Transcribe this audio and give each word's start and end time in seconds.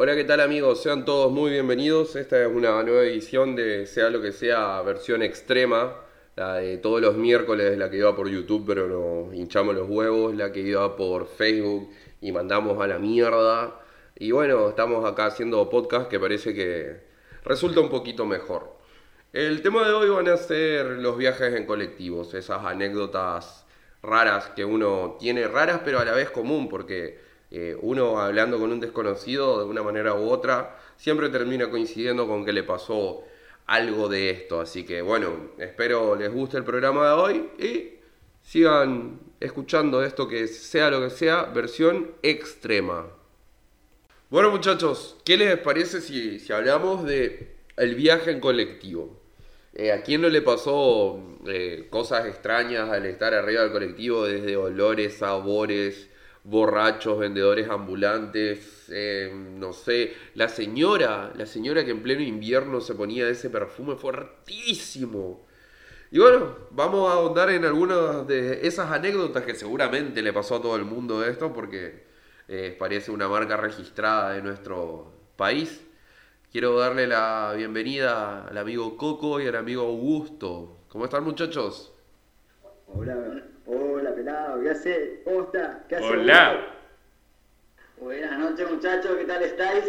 Hola, 0.00 0.14
¿qué 0.14 0.22
tal 0.22 0.38
amigos? 0.38 0.80
Sean 0.80 1.04
todos 1.04 1.32
muy 1.32 1.50
bienvenidos. 1.50 2.14
Esta 2.14 2.40
es 2.40 2.46
una 2.46 2.84
nueva 2.84 3.02
edición 3.02 3.56
de 3.56 3.84
Sea 3.84 4.10
lo 4.10 4.22
que 4.22 4.30
sea, 4.30 4.80
versión 4.82 5.22
extrema. 5.22 5.96
La 6.36 6.54
de 6.54 6.78
todos 6.78 7.00
los 7.00 7.16
miércoles, 7.16 7.76
la 7.76 7.90
que 7.90 7.96
iba 7.96 8.14
por 8.14 8.28
YouTube, 8.28 8.62
pero 8.64 8.86
nos 8.86 9.34
hinchamos 9.34 9.74
los 9.74 9.88
huevos. 9.88 10.36
La 10.36 10.52
que 10.52 10.60
iba 10.60 10.94
por 10.94 11.26
Facebook 11.26 11.90
y 12.20 12.30
mandamos 12.30 12.80
a 12.80 12.86
la 12.86 13.00
mierda. 13.00 13.80
Y 14.14 14.30
bueno, 14.30 14.68
estamos 14.68 15.04
acá 15.04 15.26
haciendo 15.26 15.68
podcast 15.68 16.08
que 16.08 16.20
parece 16.20 16.54
que 16.54 17.00
resulta 17.42 17.80
un 17.80 17.88
poquito 17.88 18.24
mejor. 18.24 18.76
El 19.32 19.62
tema 19.62 19.84
de 19.84 19.94
hoy 19.94 20.10
van 20.10 20.28
a 20.28 20.36
ser 20.36 20.86
los 20.86 21.18
viajes 21.18 21.52
en 21.54 21.66
colectivos, 21.66 22.34
esas 22.34 22.64
anécdotas 22.64 23.66
raras 24.00 24.50
que 24.54 24.64
uno 24.64 25.16
tiene, 25.18 25.48
raras 25.48 25.80
pero 25.84 25.98
a 25.98 26.04
la 26.04 26.12
vez 26.12 26.30
común, 26.30 26.68
porque 26.68 27.18
eh, 27.50 27.76
uno 27.80 28.20
hablando 28.20 28.58
con 28.58 28.72
un 28.72 28.80
desconocido 28.80 29.58
de 29.58 29.64
una 29.64 29.82
manera 29.82 30.14
u 30.14 30.28
otra, 30.28 30.78
siempre 30.96 31.28
termina 31.28 31.70
coincidiendo 31.70 32.26
con 32.26 32.44
que 32.44 32.52
le 32.52 32.62
pasó 32.62 33.24
algo 33.66 34.08
de 34.08 34.30
esto. 34.30 34.60
Así 34.60 34.84
que 34.84 35.02
bueno, 35.02 35.50
espero 35.58 36.16
les 36.16 36.32
guste 36.32 36.56
el 36.56 36.64
programa 36.64 37.06
de 37.06 37.12
hoy 37.12 37.50
y 37.58 37.98
sigan 38.42 39.20
escuchando 39.40 40.02
esto 40.02 40.28
que 40.28 40.48
sea 40.48 40.90
lo 40.90 41.00
que 41.00 41.10
sea, 41.10 41.44
versión 41.44 42.10
extrema. 42.22 43.06
Bueno 44.30 44.50
muchachos, 44.50 45.16
¿qué 45.24 45.36
les 45.36 45.56
parece 45.58 46.00
si, 46.00 46.38
si 46.38 46.52
hablamos 46.52 47.04
de 47.04 47.56
el 47.76 47.94
viaje 47.94 48.30
en 48.30 48.40
colectivo? 48.40 49.18
Eh, 49.74 49.92
¿A 49.92 50.02
quién 50.02 50.22
no 50.22 50.28
le 50.28 50.42
pasó 50.42 51.20
eh, 51.46 51.86
cosas 51.88 52.26
extrañas 52.26 52.90
al 52.90 53.06
estar 53.06 53.32
arriba 53.32 53.62
del 53.62 53.72
colectivo, 53.72 54.26
desde 54.26 54.56
olores, 54.56 55.18
sabores, 55.18 56.08
borrachos, 56.48 57.18
vendedores 57.18 57.68
ambulantes, 57.68 58.86
eh, 58.90 59.30
no 59.34 59.72
sé, 59.72 60.14
la 60.34 60.48
señora, 60.48 61.32
la 61.36 61.44
señora 61.44 61.84
que 61.84 61.90
en 61.90 62.02
pleno 62.02 62.22
invierno 62.22 62.80
se 62.80 62.94
ponía 62.94 63.28
ese 63.28 63.50
perfume 63.50 63.96
fuertísimo. 63.96 65.46
Y 66.10 66.18
bueno, 66.18 66.56
vamos 66.70 67.10
a 67.10 67.14
ahondar 67.14 67.50
en 67.50 67.66
algunas 67.66 68.26
de 68.26 68.66
esas 68.66 68.90
anécdotas 68.90 69.44
que 69.44 69.54
seguramente 69.54 70.22
le 70.22 70.32
pasó 70.32 70.56
a 70.56 70.62
todo 70.62 70.76
el 70.76 70.86
mundo 70.86 71.22
esto, 71.22 71.52
porque 71.52 72.04
eh, 72.48 72.74
parece 72.78 73.10
una 73.10 73.28
marca 73.28 73.58
registrada 73.58 74.32
de 74.32 74.40
nuestro 74.40 75.12
país. 75.36 75.84
Quiero 76.50 76.78
darle 76.78 77.06
la 77.06 77.52
bienvenida 77.54 78.48
al 78.48 78.56
amigo 78.56 78.96
Coco 78.96 79.38
y 79.38 79.46
al 79.46 79.56
amigo 79.56 79.82
Augusto. 79.82 80.78
¿Cómo 80.88 81.04
están 81.04 81.24
muchachos? 81.24 81.92
Hola, 82.86 83.44
pelado, 84.28 84.62
¿qué 84.62 84.70
haces? 84.70 85.10
¿Cómo 85.24 85.42
está? 85.42 85.84
¿Qué 85.88 85.96
haces? 85.96 86.10
Hola. 86.10 86.74
Buenas 87.98 88.38
noches 88.38 88.70
muchachos, 88.70 89.16
¿qué 89.16 89.24
tal 89.24 89.42
estáis? 89.42 89.84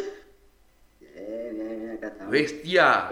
Bien, 1.00 1.56
bien, 1.56 1.80
bien, 1.80 1.98
acá 1.98 2.08
estamos. 2.08 2.32
Bestia. 2.32 3.10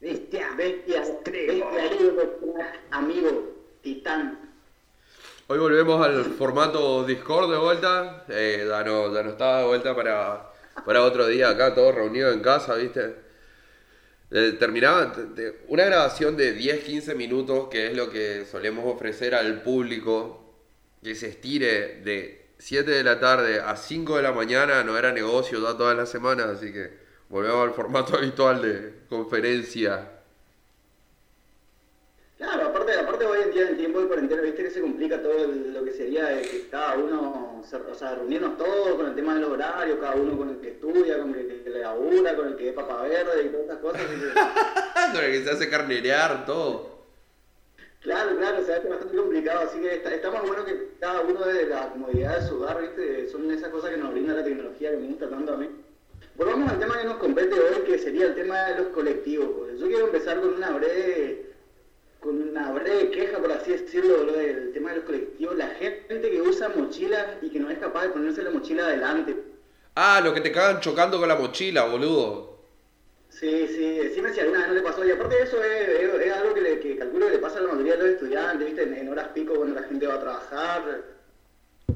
Bestia, 0.00 0.48
bestia, 0.56 1.02
bestia, 1.24 1.66
amigo, 1.88 2.22
amigo, 2.90 3.54
titán. 3.82 4.38
Hoy 5.48 5.58
volvemos 5.58 6.04
al 6.04 6.24
formato 6.24 7.04
Discord 7.04 7.50
de 7.50 7.58
vuelta. 7.58 8.24
Eh, 8.28 8.66
Dano, 8.68 9.10
Dano 9.10 9.30
estaba 9.30 9.60
de 9.60 9.66
vuelta 9.66 9.96
para, 9.96 10.52
para 10.84 11.02
otro 11.02 11.26
día 11.26 11.48
acá, 11.48 11.74
todos 11.74 11.94
reunidos 11.94 12.34
en 12.34 12.40
casa, 12.40 12.74
¿viste? 12.74 13.25
Eh, 14.30 14.56
terminaba 14.58 15.12
una 15.68 15.84
grabación 15.84 16.36
de 16.36 16.58
10-15 16.58 17.14
minutos, 17.14 17.68
que 17.70 17.86
es 17.88 17.96
lo 17.96 18.10
que 18.10 18.44
solemos 18.44 18.84
ofrecer 18.92 19.34
al 19.34 19.62
público, 19.62 20.54
que 21.02 21.14
se 21.14 21.28
estire 21.28 22.00
de 22.02 22.54
7 22.58 22.90
de 22.90 23.04
la 23.04 23.20
tarde 23.20 23.60
a 23.60 23.76
5 23.76 24.16
de 24.16 24.22
la 24.22 24.32
mañana, 24.32 24.82
no 24.82 24.98
era 24.98 25.12
negocio 25.12 25.60
ya 25.60 25.76
todas 25.76 25.96
las 25.96 26.10
semanas, 26.10 26.46
así 26.46 26.72
que 26.72 26.90
volvemos 27.28 27.68
al 27.68 27.74
formato 27.74 28.16
habitual 28.18 28.62
de 28.62 28.94
conferencia. 29.08 30.15
Aparte, 33.00 33.26
hoy 33.26 33.40
en 33.42 33.50
día 33.52 33.68
en 33.68 33.76
tiempo 33.76 34.00
de 34.00 34.06
cuarentena, 34.06 34.42
viste 34.42 34.64
que 34.64 34.70
se 34.70 34.80
complica 34.80 35.22
todo 35.22 35.46
lo 35.46 35.84
que 35.84 35.92
sería 35.92 36.26
de 36.26 36.42
que 36.42 36.68
cada 36.70 36.96
uno, 36.96 37.62
o 37.62 37.94
sea, 37.94 38.14
reunirnos 38.14 38.56
todos 38.56 38.94
con 38.94 39.06
el 39.06 39.14
tema 39.14 39.34
del 39.34 39.44
horario, 39.44 40.00
cada 40.00 40.14
uno 40.14 40.36
con 40.36 40.50
el 40.50 40.56
que 40.58 40.68
estudia, 40.68 41.18
con 41.18 41.34
el 41.34 41.62
que 41.62 41.70
le 41.70 41.80
labura, 41.80 42.34
con 42.34 42.48
el 42.48 42.56
que 42.56 42.68
es 42.68 42.74
papa 42.74 43.02
verde 43.02 43.44
y 43.44 43.48
todas 43.48 43.66
esas 43.66 43.78
cosas. 43.78 44.02
Con 45.12 45.24
el 45.24 45.30
que 45.30 45.44
se 45.44 45.50
hace 45.50 45.70
carnerear, 45.70 46.46
todo. 46.46 46.96
Claro, 48.00 48.36
claro, 48.36 48.64
se 48.64 48.74
hace 48.74 48.88
bastante 48.88 49.16
complicado, 49.16 49.60
así 49.68 49.80
que 49.80 49.96
está, 49.96 50.14
está 50.14 50.30
más 50.30 50.42
bueno 50.42 50.64
que 50.64 50.90
cada 51.00 51.20
uno 51.20 51.44
desde 51.44 51.68
la 51.68 51.90
comodidad 51.90 52.40
de 52.40 52.48
su 52.48 52.56
hogar, 52.56 52.80
¿viste? 52.80 53.28
Son 53.28 53.50
esas 53.50 53.68
cosas 53.70 53.90
que 53.90 53.96
nos 53.96 54.12
brinda 54.12 54.34
la 54.34 54.44
tecnología 54.44 54.90
que 54.90 54.96
me 54.96 55.08
gusta 55.08 55.28
tanto 55.28 55.54
a 55.54 55.56
mí. 55.56 55.68
Volvamos 56.36 56.70
al 56.70 56.78
tema 56.78 56.98
que 56.98 57.04
nos 57.04 57.16
compete 57.16 57.54
hoy, 57.54 57.82
que 57.86 57.98
sería 57.98 58.26
el 58.26 58.34
tema 58.34 58.64
de 58.66 58.78
los 58.78 58.86
colectivos. 58.88 59.78
Yo 59.78 59.86
quiero 59.86 60.06
empezar 60.06 60.40
con 60.40 60.54
una 60.54 60.70
breve, 60.70 61.45
con 62.26 62.42
una 62.50 62.72
breve 62.72 63.10
queja, 63.10 63.38
por 63.38 63.52
así 63.52 63.72
decirlo, 63.72 64.24
bro, 64.24 64.32
del 64.34 64.72
tema 64.72 64.90
de 64.90 64.96
los 64.96 65.04
colectivos. 65.06 65.56
La 65.56 65.68
gente 65.68 66.30
que 66.30 66.42
usa 66.42 66.68
mochilas 66.70 67.26
y 67.42 67.50
que 67.50 67.60
no 67.60 67.70
es 67.70 67.78
capaz 67.78 68.02
de 68.04 68.08
ponerse 68.10 68.42
la 68.42 68.50
mochila 68.50 68.86
adelante. 68.86 69.36
Ah, 69.96 70.20
lo 70.22 70.32
que 70.32 70.40
te 70.40 70.52
cagan 70.52 70.80
chocando 70.80 71.18
con 71.18 71.28
la 71.28 71.34
mochila, 71.36 71.84
boludo. 71.86 72.56
Sí, 73.28 73.68
sí, 73.68 73.98
decime 73.98 74.32
si 74.32 74.40
alguna 74.40 74.60
vez 74.60 74.68
no 74.68 74.74
le 74.74 74.82
pasó. 74.82 75.04
Y 75.04 75.10
aparte 75.10 75.36
de 75.36 75.42
eso 75.42 75.62
es, 75.62 75.88
es- 75.88 76.14
es 76.26 76.32
algo 76.32 76.54
que, 76.54 76.60
le, 76.62 76.80
que 76.80 76.96
calculo 76.96 77.26
que 77.26 77.32
le 77.34 77.38
pasa 77.38 77.58
a 77.58 77.62
la 77.62 77.72
mayoría 77.72 77.96
de 77.96 78.02
los 78.02 78.08
estudiantes, 78.12 78.66
¿viste? 78.66 78.82
En, 78.84 78.94
en 78.94 79.08
horas 79.08 79.28
pico 79.28 79.54
cuando 79.54 79.74
la 79.80 79.86
gente 79.86 80.06
va 80.06 80.14
a 80.14 80.20
trabajar. 80.20 81.04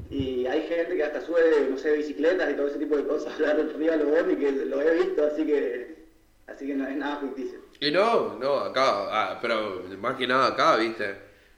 Y 0.09 0.45
hay 0.45 0.63
gente 0.67 0.95
que 0.95 1.03
hasta 1.03 1.21
sube, 1.21 1.67
no 1.69 1.77
sé, 1.77 1.93
bicicletas 1.93 2.51
y 2.51 2.55
todo 2.55 2.67
ese 2.67 2.79
tipo 2.79 2.97
de 2.97 3.05
cosas 3.07 3.33
hablar 3.35 3.59
arriba 3.61 3.97
de 3.97 4.03
los 4.03 4.09
bondi, 4.11 4.35
que 4.37 4.51
lo 4.51 4.81
he 4.81 4.95
visto, 4.95 5.25
así 5.25 5.45
que 5.45 6.00
así 6.53 6.67
que 6.67 6.75
no 6.75 6.87
es 6.87 6.95
nada 6.95 7.17
ficticio. 7.17 7.59
Y 7.79 7.91
no, 7.91 8.37
no, 8.39 8.59
acá, 8.59 8.83
ah, 9.09 9.39
pero 9.41 9.83
más 9.99 10.15
que 10.17 10.27
nada 10.27 10.47
acá, 10.47 10.75
¿viste? 10.77 11.11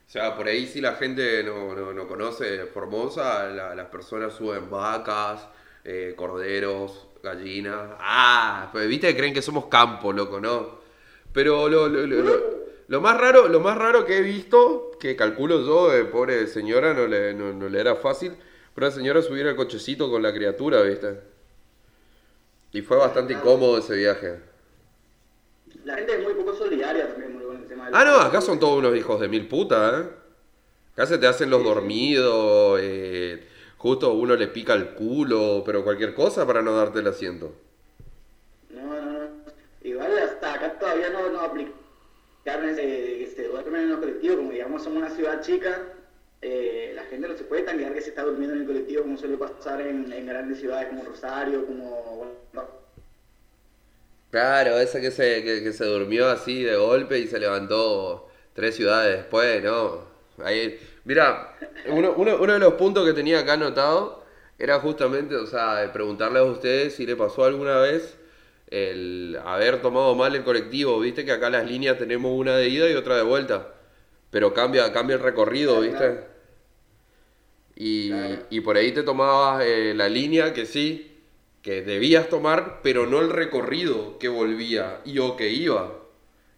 O 0.06 0.10
sea, 0.10 0.34
por 0.36 0.46
ahí 0.46 0.66
si 0.66 0.80
la 0.80 0.94
gente 0.94 1.42
no, 1.44 1.74
no, 1.74 1.92
no 1.92 2.06
conoce 2.08 2.66
Formosa, 2.66 3.46
la- 3.48 3.74
las 3.74 3.86
personas 3.88 4.34
suben 4.34 4.70
vacas, 4.70 5.46
eh, 5.84 6.14
corderos, 6.16 7.06
gallinas. 7.22 7.90
Ah, 7.98 8.68
pues 8.72 8.88
viste 8.88 9.08
que 9.08 9.16
creen 9.16 9.34
que 9.34 9.42
somos 9.42 9.66
campo, 9.66 10.12
loco, 10.12 10.40
¿no? 10.40 10.78
Pero 11.32 11.68
lo, 11.68 11.88
lo, 11.88 12.06
lo, 12.06 12.22
lo- 12.88 13.00
más 13.00 13.18
raro, 13.20 13.48
lo 13.48 13.60
más 13.60 13.76
raro 13.76 14.04
que 14.04 14.18
he 14.18 14.22
visto, 14.22 14.92
que 15.00 15.16
calculo 15.16 15.60
yo, 15.64 15.92
eh, 15.94 16.04
pobre 16.04 16.46
señora, 16.46 16.94
no 16.94 17.06
le, 17.06 17.34
no, 17.34 17.52
no 17.52 17.68
le 17.68 17.80
era 17.80 17.96
fácil, 17.96 18.32
pero 18.74 18.86
la 18.86 18.92
señora 18.92 19.20
subir 19.22 19.46
al 19.46 19.56
cochecito 19.56 20.10
con 20.10 20.22
la 20.22 20.32
criatura, 20.32 20.80
¿viste? 20.82 21.20
Y 22.72 22.82
fue 22.82 22.96
bastante 22.96 23.32
incómodo 23.34 23.78
ese 23.78 23.94
viaje. 23.96 24.40
La 25.84 25.96
gente 25.96 26.14
es 26.14 26.22
muy 26.22 26.34
poco 26.34 26.54
solidaria 26.54 27.08
también 27.08 27.34
muy 27.34 27.44
con 27.44 27.56
el 27.56 27.68
tema 27.68 27.86
del... 27.86 27.94
Ah, 27.94 28.04
no, 28.04 28.16
acá 28.16 28.40
son 28.40 28.58
todos 28.58 28.78
unos 28.78 28.96
hijos 28.96 29.20
de 29.20 29.28
mil 29.28 29.46
putas, 29.48 30.00
¿eh? 30.00 30.08
Acá 30.94 31.06
se 31.06 31.18
te 31.18 31.26
hacen 31.26 31.50
los 31.50 31.62
dormidos, 31.62 32.78
eh, 32.80 33.46
justo 33.76 34.12
uno 34.14 34.36
le 34.36 34.46
pica 34.48 34.74
el 34.74 34.90
culo, 34.90 35.62
pero 35.66 35.84
cualquier 35.84 36.14
cosa 36.14 36.46
para 36.46 36.62
no 36.62 36.74
darte 36.76 37.00
el 37.00 37.08
asiento. 37.08 37.52
No, 38.70 38.82
no, 38.82 39.12
no. 39.12 39.28
Igual 39.82 40.18
hasta 40.18 40.54
acá 40.54 40.78
todavía 40.78 41.10
no, 41.10 41.28
no 41.30 41.40
aplicaron 41.40 42.68
ese 42.68 42.86
de 42.86 43.18
que 43.18 43.32
se 43.34 43.48
duermen 43.48 43.82
en 43.82 43.90
los 43.90 43.98
colectivos, 43.98 44.36
como 44.36 44.52
digamos 44.52 44.82
somos 44.84 44.98
una 44.98 45.10
ciudad 45.10 45.42
chica, 45.42 45.82
eh, 46.40 46.92
la 46.94 47.04
gente 47.04 47.28
no 47.28 47.36
se 47.36 47.44
puede 47.44 47.62
tanquear 47.62 47.92
que 47.92 48.00
se 48.00 48.10
está 48.10 48.22
durmiendo 48.22 48.54
en 48.54 48.60
el 48.62 48.66
colectivo 48.66 49.02
como 49.02 49.18
suele 49.18 49.36
pasar 49.36 49.80
en, 49.80 50.12
en 50.12 50.26
grandes 50.26 50.60
ciudades 50.60 50.88
como 50.88 51.04
Rosario, 51.04 51.66
como... 51.66 52.36
bueno, 52.52 52.83
Claro, 54.34 54.80
esa 54.80 55.00
que 55.00 55.12
se, 55.12 55.44
que, 55.44 55.62
que 55.62 55.72
se 55.72 55.84
durmió 55.84 56.28
así 56.28 56.64
de 56.64 56.74
golpe 56.74 57.20
y 57.20 57.28
se 57.28 57.38
levantó 57.38 58.28
tres 58.52 58.74
ciudades 58.74 59.18
después, 59.18 59.62
¿no? 59.62 60.08
Ahí, 60.42 60.76
mira, 61.04 61.56
uno, 61.86 62.14
uno, 62.16 62.38
uno 62.40 62.52
de 62.52 62.58
los 62.58 62.74
puntos 62.74 63.06
que 63.06 63.12
tenía 63.12 63.38
acá 63.38 63.52
anotado 63.52 64.24
era 64.58 64.80
justamente, 64.80 65.36
o 65.36 65.46
sea, 65.46 65.76
de 65.76 65.88
preguntarles 65.88 66.42
a 66.42 66.46
ustedes 66.46 66.96
si 66.96 67.06
le 67.06 67.14
pasó 67.14 67.44
alguna 67.44 67.78
vez 67.78 68.18
el 68.70 69.38
haber 69.44 69.80
tomado 69.80 70.16
mal 70.16 70.34
el 70.34 70.42
colectivo, 70.42 70.98
viste 70.98 71.24
que 71.24 71.30
acá 71.30 71.48
las 71.48 71.70
líneas 71.70 71.96
tenemos 71.98 72.32
una 72.36 72.56
de 72.56 72.68
ida 72.68 72.90
y 72.90 72.94
otra 72.94 73.16
de 73.16 73.22
vuelta, 73.22 73.72
pero 74.30 74.52
cambia, 74.52 74.92
cambia 74.92 75.14
el 75.14 75.22
recorrido, 75.22 75.80
¿viste? 75.80 76.24
Y, 77.76 78.12
y 78.50 78.60
por 78.60 78.76
ahí 78.76 78.92
te 78.92 79.02
tomabas 79.02 79.64
eh, 79.64 79.94
la 79.94 80.08
línea 80.08 80.52
que 80.52 80.66
sí, 80.66 81.13
que 81.64 81.80
debías 81.80 82.28
tomar, 82.28 82.80
pero 82.82 83.06
no 83.06 83.20
el 83.20 83.30
recorrido 83.30 84.18
que 84.18 84.28
volvía 84.28 85.00
y 85.06 85.18
o 85.18 85.34
que 85.34 85.48
iba. 85.48 85.92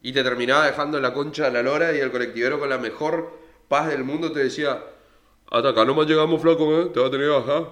Y 0.02 0.12
te 0.12 0.24
terminaba 0.24 0.66
dejando 0.66 0.96
en 0.98 1.04
la 1.04 1.14
concha 1.14 1.44
de 1.44 1.52
la 1.52 1.62
lora 1.62 1.94
y 1.94 2.00
el 2.00 2.10
colectivero 2.10 2.58
con 2.58 2.68
la 2.68 2.76
mejor 2.78 3.30
paz 3.68 3.88
del 3.88 4.02
mundo 4.02 4.32
te 4.32 4.40
decía, 4.40 4.82
hasta 5.48 5.68
acá 5.68 5.84
nomás 5.84 6.08
llegamos 6.08 6.42
flaco, 6.42 6.80
¿eh? 6.80 6.90
Te 6.92 6.98
va 6.98 7.06
a 7.06 7.10
tener 7.10 7.26
que 7.28 7.32
bajar. 7.32 7.68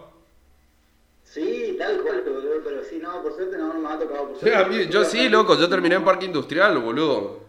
Sí, 1.25 1.75
tal 1.77 2.01
cual, 2.03 2.23
boludo, 2.25 2.61
pero 2.63 2.85
sí, 2.85 3.01
no, 3.03 3.21
por 3.21 3.35
suerte 3.35 3.59
no, 3.59 3.75
no 3.75 3.81
me 3.81 3.89
ha 3.93 3.99
tocado. 3.99 4.29
Por 4.29 4.39
suerte, 4.39 4.71
mí- 4.71 4.87
yo 4.89 5.05
sí, 5.05 5.29
loco, 5.29 5.59
yo 5.59 5.69
terminé 5.69 5.97
en 5.97 6.05
parque 6.05 6.27
industrial, 6.27 6.79
boludo. 6.79 7.41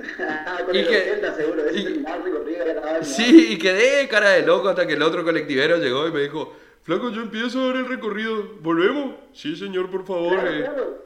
Y 0.72 0.84
que- 0.84 1.12
80 1.12 1.34
seguro, 1.36 1.62
y- 1.72 1.82
terminar 1.84 2.22
recorrido 2.24 2.64
de 2.64 2.74
la 2.74 2.80
vaina. 2.80 3.04
Sí, 3.04 3.52
y 3.52 3.58
quedé 3.58 4.08
cara 4.08 4.30
de 4.30 4.42
loco 4.42 4.68
hasta 4.68 4.84
que 4.84 4.94
el 4.94 5.02
otro 5.02 5.22
colectivero 5.22 5.76
llegó 5.78 6.08
y 6.08 6.12
me 6.12 6.22
dijo, 6.22 6.52
Flaco, 6.86 7.10
yo 7.10 7.22
empiezo 7.22 7.60
a 7.62 7.66
ver 7.66 7.76
el 7.78 7.88
recorrido. 7.88 8.44
¿Volvemos? 8.60 9.16
Sí, 9.32 9.56
señor, 9.56 9.90
por 9.90 10.06
favor. 10.06 10.34
Claro, 10.34 10.50
eh. 10.52 10.60
claro, 10.62 11.02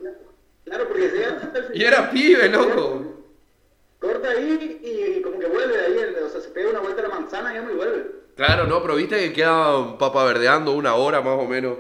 claro, 0.65 0.89
porque 0.89 1.09
llega 1.09 1.29
hasta 1.43 1.59
el 1.59 1.65
Y 1.65 1.79
final. 1.79 1.87
era 1.95 2.11
pibe, 2.11 2.49
loco. 2.51 3.05
Corta 3.99 4.29
ahí 4.31 4.81
y 4.83 5.23
como 5.23 5.39
que 5.39 5.47
vuelve 5.47 5.77
de 5.77 5.81
ahí, 5.87 6.15
o 6.23 6.29
sea, 6.29 6.41
se 6.41 6.49
pega 6.51 6.69
una 6.71 6.81
vuelta 6.81 7.01
a 7.03 7.09
la 7.09 7.15
manzana 7.15 7.49
digamos, 7.51 7.73
y 7.73 7.77
vuelve. 7.77 8.07
Claro, 8.37 8.67
no, 8.67 8.83
pero 8.83 8.95
viste 8.97 9.19
que 9.19 9.33
queda 9.33 9.97
papa 9.99 10.25
verdeando 10.25 10.73
una 10.73 10.95
hora 10.97 11.23
más 11.23 11.39
o 11.39 11.47
menos. 11.47 11.79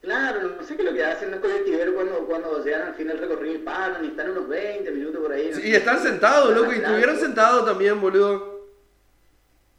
Claro, 0.00 0.40
no 0.58 0.62
sé 0.62 0.76
qué 0.76 0.82
es 0.82 0.88
lo 0.90 0.94
que 0.94 1.04
hacen 1.04 1.30
los 1.30 1.40
colectiveros 1.40 1.94
cuando, 1.94 2.14
cuando 2.26 2.64
llegan 2.64 2.82
al 2.88 2.94
fin 2.94 3.08
del 3.08 3.18
recorrido 3.18 3.56
y 3.56 3.58
paran 3.58 4.02
y 4.04 4.08
están 4.08 4.30
unos 4.30 4.48
20 4.48 4.90
minutos 4.90 5.20
por 5.20 5.32
ahí. 5.32 5.48
no 5.50 5.56
Sí, 5.56 5.62
sé. 5.62 5.68
y 5.68 5.74
están 5.74 5.98
sentados, 6.02 6.54
loco, 6.56 6.72
y 6.72 6.76
estuvieron 6.76 7.18
sentados 7.18 7.66
también, 7.66 8.00
boludo. 8.00 8.66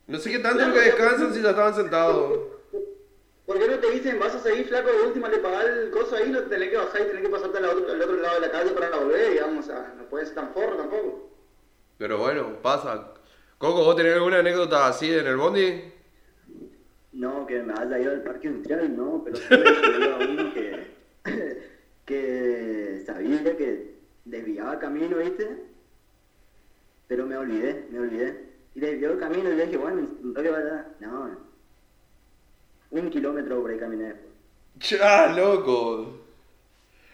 No 0.06 0.19
sé 0.19 0.30
qué 0.31 0.38
tanto 0.39 0.68
lo 0.68 0.74
que 0.74 0.81
descansan 0.81 1.33
si 1.33 1.42
ya 1.42 1.50
estaban 1.50 1.74
sentados. 1.74 2.39
¿Por 3.51 3.59
qué 3.59 3.68
no 3.68 3.80
te 3.80 3.92
dicen, 3.92 4.18
vas 4.18 4.33
a 4.33 4.39
seguir 4.39 4.65
flaco 4.68 4.89
de 4.89 5.07
última, 5.07 5.27
le 5.27 5.39
pagás 5.39 5.65
el 5.65 5.92
coso 5.92 6.15
ahí, 6.15 6.30
no 6.30 6.39
te 6.39 6.51
tenés 6.51 6.69
que 6.69 6.77
bajar 6.77 7.01
y 7.01 7.06
tenés 7.07 7.21
que 7.24 7.30
pasarte 7.30 7.57
al 7.57 7.65
otro, 7.65 7.92
al 7.92 8.01
otro 8.01 8.15
lado 8.15 8.36
de 8.36 8.48
la 8.48 8.51
calle 8.53 8.71
para 8.71 8.98
volver, 8.98 9.30
digamos, 9.30 9.65
o 9.65 9.68
sea, 9.68 9.94
no 9.98 10.06
puede 10.06 10.25
ser 10.25 10.36
tan 10.36 10.53
forro 10.53 10.77
tampoco. 10.77 11.30
Pero 11.98 12.18
bueno, 12.18 12.62
pasa. 12.62 13.13
Coco, 13.57 13.83
¿vos 13.83 13.98
tenés 13.98 14.13
alguna 14.13 14.39
anécdota 14.39 14.88
así 14.88 15.12
en 15.12 15.27
el 15.27 15.36
bondi? 15.36 15.83
No, 17.12 17.45
que 17.45 17.62
me 17.62 17.74
haya 17.74 18.00
ido 18.00 18.12
al 18.13 18.24
parque 18.24 18.48
industrial, 18.48 18.95
no, 18.95 19.21
pero 19.21 19.36
sucedió 19.36 20.15
a 20.15 20.18
uno 20.19 20.53
que, 20.53 20.88
que 22.06 23.03
sabía 23.06 23.57
que 23.57 23.95
desviaba 24.24 24.80
camino, 24.80 25.18
¿viste? 25.18 25.57
Pero 27.09 27.25
me 27.25 27.36
olvidé, 27.36 27.86
me 27.92 28.00
olvidé. 28.00 28.50
Y 28.75 28.80
desvió 28.80 29.12
el 29.12 29.19
camino 29.19 29.51
y 29.51 29.56
le 29.57 29.65
dije, 29.65 29.77
bueno, 29.77 30.07
toque 30.33 30.50
para 30.50 30.62
allá. 30.62 30.88
No, 31.01 31.50
un 32.92 33.10
kilómetro 33.10 33.62
por 33.62 33.72
ahí 33.72 33.80
caminé. 33.80 34.14
Ya, 34.90 35.28
loco. 35.28 36.20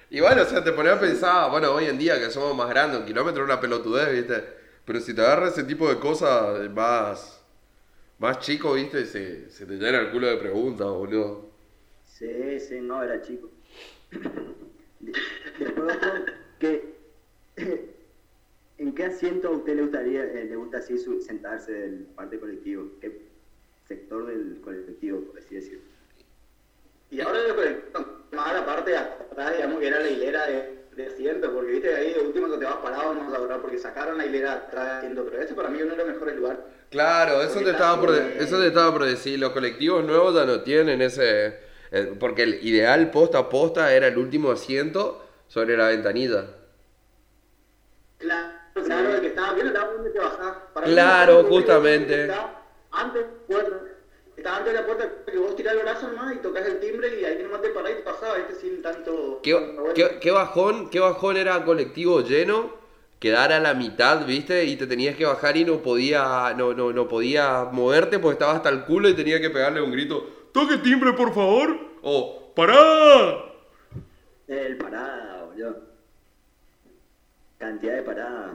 Y 0.09 0.21
bueno, 0.21 0.43
o 0.43 0.45
sea, 0.45 0.63
te 0.63 0.71
pones 0.71 0.93
a 0.93 0.99
pensar, 0.99 1.51
bueno, 1.51 1.71
hoy 1.73 1.85
en 1.85 1.97
día 1.97 2.17
que 2.19 2.31
somos 2.31 2.55
más 2.55 2.69
grandes, 2.69 2.99
un 2.99 3.05
kilómetro 3.05 3.43
es 3.43 3.49
una 3.49 3.59
pelotudez, 3.59 4.11
¿viste? 4.13 4.43
Pero 4.85 5.01
si 5.01 5.13
te 5.13 5.21
agarras 5.21 5.53
ese 5.53 5.63
tipo 5.65 5.89
de 5.89 5.99
cosas 5.99 6.69
más, 6.71 7.41
más 8.19 8.39
chico, 8.39 8.73
¿viste? 8.73 9.05
Se, 9.05 9.49
se 9.51 9.65
te 9.65 9.73
llena 9.75 9.99
el 9.99 10.11
culo 10.11 10.27
de 10.27 10.37
preguntas, 10.37 10.87
boludo. 10.87 11.51
Sí, 12.03 12.59
sí, 12.59 12.81
no, 12.81 13.03
era 13.03 13.21
chico. 13.21 13.51
De- 14.99 15.17
Después 15.59 15.97
que, 16.59 16.95
¿en 18.77 18.95
qué 18.95 19.05
asiento 19.05 19.49
a 19.49 19.51
usted 19.51 19.75
le 19.75 19.83
gustaría, 19.83 20.23
eh, 20.25 20.45
le 20.45 20.55
gusta 20.55 20.77
así 20.79 20.97
sentarse 21.21 21.73
del 21.73 22.05
parte 22.15 22.39
colectivo? 22.39 22.91
¿Qué 23.01 23.26
sector 23.87 24.25
del 24.27 24.59
colectivo, 24.61 25.21
por 25.21 25.39
así 25.39 25.55
decirlo? 25.55 25.85
Y 27.09 27.21
ahora 27.21 27.39
lo 27.47 27.55
que 27.55 27.83
más 28.35 28.53
la 28.53 28.65
parte 28.65 28.91
de 28.91 28.97
atrás, 28.97 29.55
digamos, 29.55 29.79
que 29.79 29.87
era 29.87 29.99
la 29.99 30.09
hilera 30.09 30.45
de, 30.47 30.85
de 30.95 31.07
asientos, 31.07 31.51
porque 31.53 31.71
viste, 31.71 31.95
ahí 31.95 32.13
de 32.13 32.19
último 32.19 32.49
que 32.51 32.57
te 32.57 32.65
vas 32.65 32.77
parado, 32.77 33.13
no 33.13 33.25
vas 33.25 33.33
a 33.33 33.37
durar, 33.39 33.61
porque 33.61 33.77
sacaron 33.77 34.17
la 34.17 34.25
hilera 34.25 34.53
atrás 34.53 34.85
de 34.85 34.91
asientos, 34.91 35.25
pero 35.29 35.41
ese 35.41 35.53
para 35.53 35.69
mí 35.69 35.77
es 35.79 35.85
uno 35.85 35.95
de 35.95 35.97
los 35.99 36.07
mejores 36.07 36.35
lugares. 36.35 36.59
Claro, 36.89 37.41
eso 37.41 37.59
te, 37.61 37.71
estaba 37.71 37.99
por, 37.99 38.15
eso 38.15 38.59
te 38.59 38.67
estaba 38.67 38.91
por 38.93 39.03
decir. 39.05 39.39
Los 39.39 39.51
colectivos 39.51 40.03
nuevos 40.05 40.33
ya 40.35 40.45
no 40.45 40.61
tienen 40.61 41.01
ese. 41.01 41.59
eh, 41.91 42.13
porque 42.19 42.43
el 42.43 42.65
ideal 42.65 43.11
posta 43.11 43.39
a 43.39 43.49
posta 43.49 43.93
era 43.93 44.07
el 44.07 44.17
último 44.17 44.51
asiento 44.51 45.21
sobre 45.47 45.75
la 45.77 45.87
ventanilla. 45.89 46.45
Claro, 48.17 48.53
claro, 48.73 49.15
el 49.15 49.21
que 49.21 49.27
estaba 49.27 49.53
bien, 49.53 49.67
estaba 49.67 49.93
donde 49.93 50.09
te 50.11 50.19
bajás. 50.19 50.57
Para 50.73 50.87
Claro, 50.87 51.39
el 51.39 51.45
mejor 51.45 51.65
antes, 52.91 53.25
puerta, 53.47 53.81
está 54.35 54.57
antes 54.57 54.73
de 54.73 54.79
la 54.79 54.85
puerta, 54.85 55.09
que 55.25 55.37
vos 55.37 55.55
tirás 55.55 55.73
el 55.75 55.81
brazo 55.81 56.07
nomás 56.07 56.35
y 56.35 56.37
tocas 56.39 56.65
el 56.65 56.79
timbre 56.79 57.19
y 57.19 57.25
ahí 57.25 57.41
nomás 57.43 57.61
te 57.61 57.69
parás 57.69 57.91
y 57.91 57.95
te 57.95 58.01
pasás, 58.01 58.35
viste, 58.37 58.55
sin 58.55 58.81
tanto... 58.81 59.39
¿Qué, 59.43 59.75
qué- 59.95 60.17
qué 60.19 60.31
bajón, 60.31 60.89
qué 60.89 60.99
bajón 60.99 61.37
era 61.37 61.63
colectivo 61.65 62.21
lleno, 62.21 62.71
quedar 63.19 63.51
a 63.51 63.59
la 63.59 63.73
mitad, 63.73 64.25
¿viste? 64.25 64.65
Y 64.65 64.75
te 64.75 64.87
tenías 64.87 65.15
que 65.15 65.25
bajar 65.25 65.57
y 65.57 65.65
no 65.65 65.81
podía, 65.81 66.53
no, 66.57 66.73
no, 66.73 66.91
no 66.93 67.07
podía 67.07 67.65
moverte 67.71 68.19
porque 68.19 68.33
estaba 68.33 68.53
hasta 68.53 68.69
el 68.69 68.83
culo 68.85 69.09
y 69.09 69.13
tenía 69.15 69.41
que 69.41 69.49
pegarle 69.49 69.81
un 69.81 69.91
grito, 69.91 70.49
toque 70.53 70.77
timbre 70.77 71.13
por 71.13 71.33
favor, 71.33 71.75
o 72.03 72.53
pará. 72.55 73.43
El 74.47 74.77
parada, 74.77 75.43
boludo. 75.45 75.81
Cantidad 77.57 77.95
de 77.95 78.03
parada. 78.03 78.53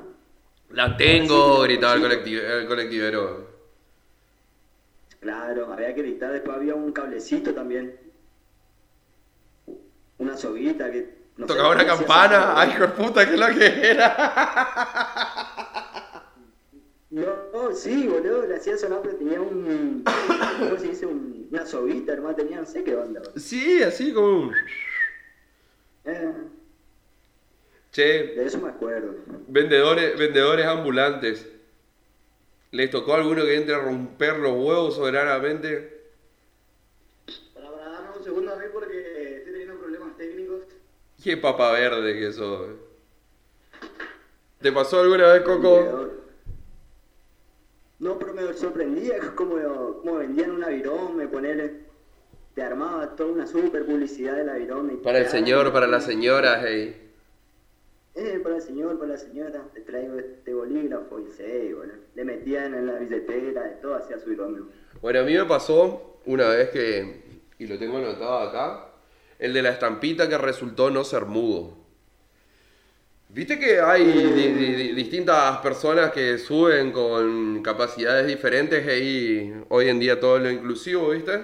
La 0.70 0.96
tengo, 0.96 1.60
gritaba 1.62 1.94
el, 1.94 2.00
colectivo, 2.02 2.40
el 2.42 2.66
colectivero. 2.66 3.51
Claro, 5.22 5.72
había 5.72 5.94
que 5.94 6.02
dictar, 6.02 6.32
después 6.32 6.56
había 6.56 6.74
un 6.74 6.92
cablecito 6.92 7.54
también. 7.54 7.96
Una 10.18 10.36
soguita 10.36 10.90
que... 10.90 11.14
no 11.36 11.46
sé, 11.46 11.54
Tocaba 11.54 11.74
una 11.76 11.86
campana, 11.86 12.60
ay, 12.60 12.70
hijo 12.70 12.82
de 12.82 12.88
puta, 12.88 13.24
¿qué 13.26 13.34
es 13.34 13.40
lo 13.40 13.46
que 13.46 13.90
era? 13.90 14.16
No, 17.10 17.26
no, 17.52 17.72
sí, 17.72 18.08
boludo, 18.08 18.46
le 18.46 18.56
hacía 18.56 18.76
sonar, 18.78 19.00
pero 19.02 19.16
tenía 19.16 19.40
un... 19.40 20.02
¿Cómo 20.58 20.78
se 20.78 20.88
dice? 20.88 21.06
Un- 21.06 21.46
una 21.50 21.66
soguita, 21.66 22.14
hermano, 22.14 22.34
tenía, 22.34 22.58
no 22.60 22.66
sé 22.66 22.82
qué 22.82 22.96
onda. 22.96 23.20
boludo. 23.20 23.38
Sí, 23.38 23.82
así 23.82 24.12
como 24.12 24.28
un... 24.48 24.54
Eh, 26.04 26.32
Che, 27.92 28.02
de 28.34 28.46
eso 28.46 28.58
me 28.58 28.70
acuerdo. 28.70 29.14
vendedores, 29.46 30.18
vendedores 30.18 30.64
ambulantes. 30.66 31.46
¿Les 32.72 32.90
tocó 32.90 33.12
a 33.12 33.18
alguno 33.18 33.44
que 33.44 33.54
entre 33.54 33.74
a 33.74 33.80
romper 33.80 34.38
los 34.38 34.52
huevos 34.52 34.94
soberanamente? 34.94 36.04
Para, 37.52 37.70
para, 37.70 37.90
dame 37.90 38.16
un 38.16 38.24
segundo 38.24 38.50
a 38.50 38.56
mí 38.56 38.64
porque 38.72 39.36
estoy 39.36 39.52
teniendo 39.52 39.78
problemas 39.78 40.16
técnicos. 40.16 40.62
Qué 41.22 41.36
papa 41.36 41.70
verde 41.72 42.18
que 42.18 42.32
sos. 42.32 42.70
¿Te 44.62 44.72
pasó 44.72 45.00
alguna 45.00 45.34
vez, 45.34 45.42
Coco? 45.42 46.08
No, 47.98 48.18
pero 48.18 48.32
me 48.32 48.52
sorprendía 48.54 49.18
como, 49.34 49.56
como 50.00 50.16
vendían 50.16 50.52
un 50.52 50.64
avirón, 50.64 51.16
me 51.16 51.28
poner, 51.28 51.82
te 52.54 52.62
armaba 52.62 53.14
toda 53.14 53.32
una 53.32 53.46
super 53.46 53.84
publicidad 53.84 54.34
del 54.34 54.48
avirón. 54.48 54.98
Para 55.02 55.18
el 55.18 55.28
señor, 55.28 55.72
para 55.74 55.86
la 55.86 56.00
señora, 56.00 56.62
hey. 56.66 57.11
Eh, 58.14 58.40
para 58.42 58.56
el 58.56 58.62
señor, 58.62 58.98
para 58.98 59.12
la 59.12 59.18
señora, 59.18 59.64
te 59.72 59.80
traigo 59.80 60.18
este 60.18 60.52
bolígrafo 60.52 61.18
y 61.20 61.28
sé, 61.30 61.72
bueno, 61.74 61.94
le 62.14 62.24
metían 62.24 62.74
en 62.74 62.86
la 62.86 62.98
billetera, 62.98 63.62
de 63.62 63.70
todo, 63.76 63.94
hacía 63.94 64.18
su 64.18 64.26
avirón. 64.26 64.68
Bueno, 65.00 65.20
a 65.20 65.22
mí 65.22 65.32
me 65.34 65.44
pasó 65.46 66.18
una 66.26 66.48
vez 66.48 66.68
que, 66.70 67.22
y 67.58 67.66
lo 67.66 67.78
tengo 67.78 67.96
anotado 67.98 68.38
acá, 68.40 68.88
el 69.38 69.54
de 69.54 69.62
la 69.62 69.70
estampita 69.70 70.28
que 70.28 70.36
resultó 70.36 70.90
no 70.90 71.04
ser 71.04 71.24
mudo. 71.24 71.78
Viste 73.30 73.58
que 73.58 73.80
hay 73.80 74.04
di- 74.04 74.52
di- 74.52 74.74
di- 74.74 74.92
distintas 74.92 75.56
personas 75.60 76.10
que 76.12 76.36
suben 76.36 76.92
con 76.92 77.62
capacidades 77.62 78.26
diferentes 78.26 78.84
y 79.02 79.50
hoy 79.70 79.88
en 79.88 79.98
día 79.98 80.20
todo 80.20 80.38
lo 80.38 80.50
inclusivo, 80.50 81.08
¿viste? 81.08 81.40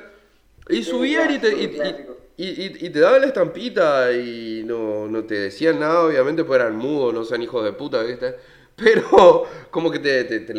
Y 0.69 0.83
subían 0.83 1.31
y 1.31 1.39
te, 1.39 1.49
y, 1.57 1.65
y- 1.65 2.07
y- 2.45 2.91
te 2.91 3.01
daban 3.01 3.21
la 3.23 3.27
estampita 3.29 4.13
y 4.13 4.63
no, 4.65 5.09
no 5.09 5.25
te 5.25 5.35
decían 5.35 5.81
nada, 5.81 6.03
obviamente, 6.05 6.45
pues 6.45 6.61
eran 6.61 6.77
mudos, 6.77 7.13
no 7.15 7.25
sean 7.25 7.43
hijos 7.43 7.65
de 7.65 7.73
puta, 7.73 8.03
¿viste? 8.03 8.37
Pero 8.77 9.45
como 9.71 9.91
que 9.91 9.99
te, 9.99 10.25
te, 10.25 10.41
te 10.41 10.55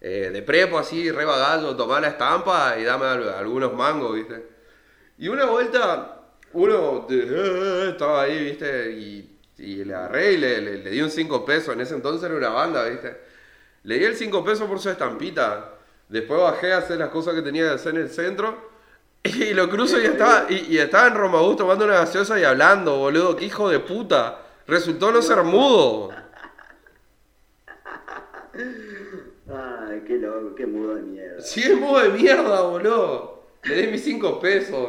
eh, 0.00 0.30
de 0.32 0.42
prepo 0.42 0.78
así, 0.78 1.10
re 1.10 1.24
bagallo, 1.24 1.74
tomá 1.76 2.00
la 2.00 2.08
estampa 2.08 2.76
y 2.78 2.84
dame 2.84 3.06
al- 3.06 3.28
algunos 3.30 3.72
mangos, 3.74 4.14
¿viste? 4.14 4.44
Y 5.18 5.28
una 5.28 5.46
vuelta, 5.46 6.22
uno 6.52 7.06
de- 7.08 7.86
eh, 7.86 7.90
estaba 7.90 8.22
ahí, 8.22 8.44
¿viste? 8.44 8.92
Y, 8.92 9.38
y 9.58 9.84
le 9.84 9.94
agarré 9.94 10.32
y 10.34 10.36
le, 10.38 10.60
le- 10.60 10.78
le 10.78 10.90
di 10.90 11.00
un 11.02 11.10
5 11.10 11.44
pesos. 11.44 11.74
En 11.74 11.80
ese 11.80 11.94
entonces 11.94 12.24
era 12.28 12.36
una 12.38 12.50
banda, 12.50 12.84
¿viste? 12.88 13.16
Le 13.84 13.98
di 13.98 14.04
el 14.04 14.16
5 14.16 14.44
pesos 14.44 14.68
por 14.68 14.78
su 14.80 14.90
estampita. 14.90 15.74
Después 16.08 16.40
bajé 16.40 16.72
a 16.72 16.78
hacer 16.78 16.98
las 16.98 17.10
cosas 17.10 17.34
que 17.34 17.42
tenía 17.42 17.64
que 17.64 17.70
hacer 17.74 17.94
en 17.96 18.02
el 18.02 18.10
centro. 18.10 18.75
Y 19.26 19.54
lo 19.54 19.68
cruzo 19.68 20.00
y 20.00 20.04
estaba, 20.06 20.46
y, 20.48 20.74
y 20.74 20.78
estaba 20.78 21.08
en 21.08 21.14
Romabús 21.14 21.56
tomando 21.56 21.84
una 21.84 21.94
gaseosa 21.94 22.38
y 22.38 22.44
hablando, 22.44 22.96
boludo. 22.98 23.36
¡Qué 23.36 23.46
hijo 23.46 23.68
de 23.68 23.80
puta! 23.80 24.42
Resultó 24.66 25.10
no 25.12 25.22
ser 25.22 25.42
mudo. 25.42 26.10
Ay, 29.48 30.02
qué 30.06 30.18
loco, 30.18 30.54
qué 30.54 30.66
mudo 30.66 30.96
de 30.96 31.02
mierda. 31.02 31.40
Sí, 31.40 31.62
es 31.62 31.78
mudo 31.78 32.00
de 32.00 32.08
mierda, 32.10 32.62
boludo. 32.62 33.42
Le 33.64 33.74
di 33.82 33.86
mis 33.88 34.04
5 34.04 34.40
pesos. 34.40 34.88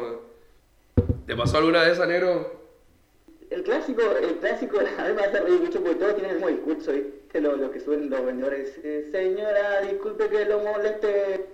¿Te 1.26 1.36
pasó 1.36 1.58
alguna 1.58 1.84
vez, 1.84 2.00
negro? 2.08 2.58
El 3.50 3.64
clásico, 3.64 4.02
el 4.22 4.36
clásico, 4.38 4.80
a 4.80 5.04
mí 5.08 5.14
me 5.16 5.22
hace 5.24 5.40
reír 5.40 5.60
mucho 5.62 5.82
porque 5.82 5.96
todos 5.96 6.16
tienen 6.16 6.32
el 6.32 6.38
mismo 6.38 6.50
discurso, 6.50 6.92
¿viste? 6.92 7.42
Lo, 7.42 7.56
lo 7.56 7.72
que 7.72 7.80
suben 7.80 8.10
los 8.10 8.26
vendedores. 8.26 8.74
eh, 8.84 9.08
Señora, 9.12 9.82
disculpe 9.82 10.28
que 10.30 10.46
lo 10.46 10.60
moleste. 10.60 11.46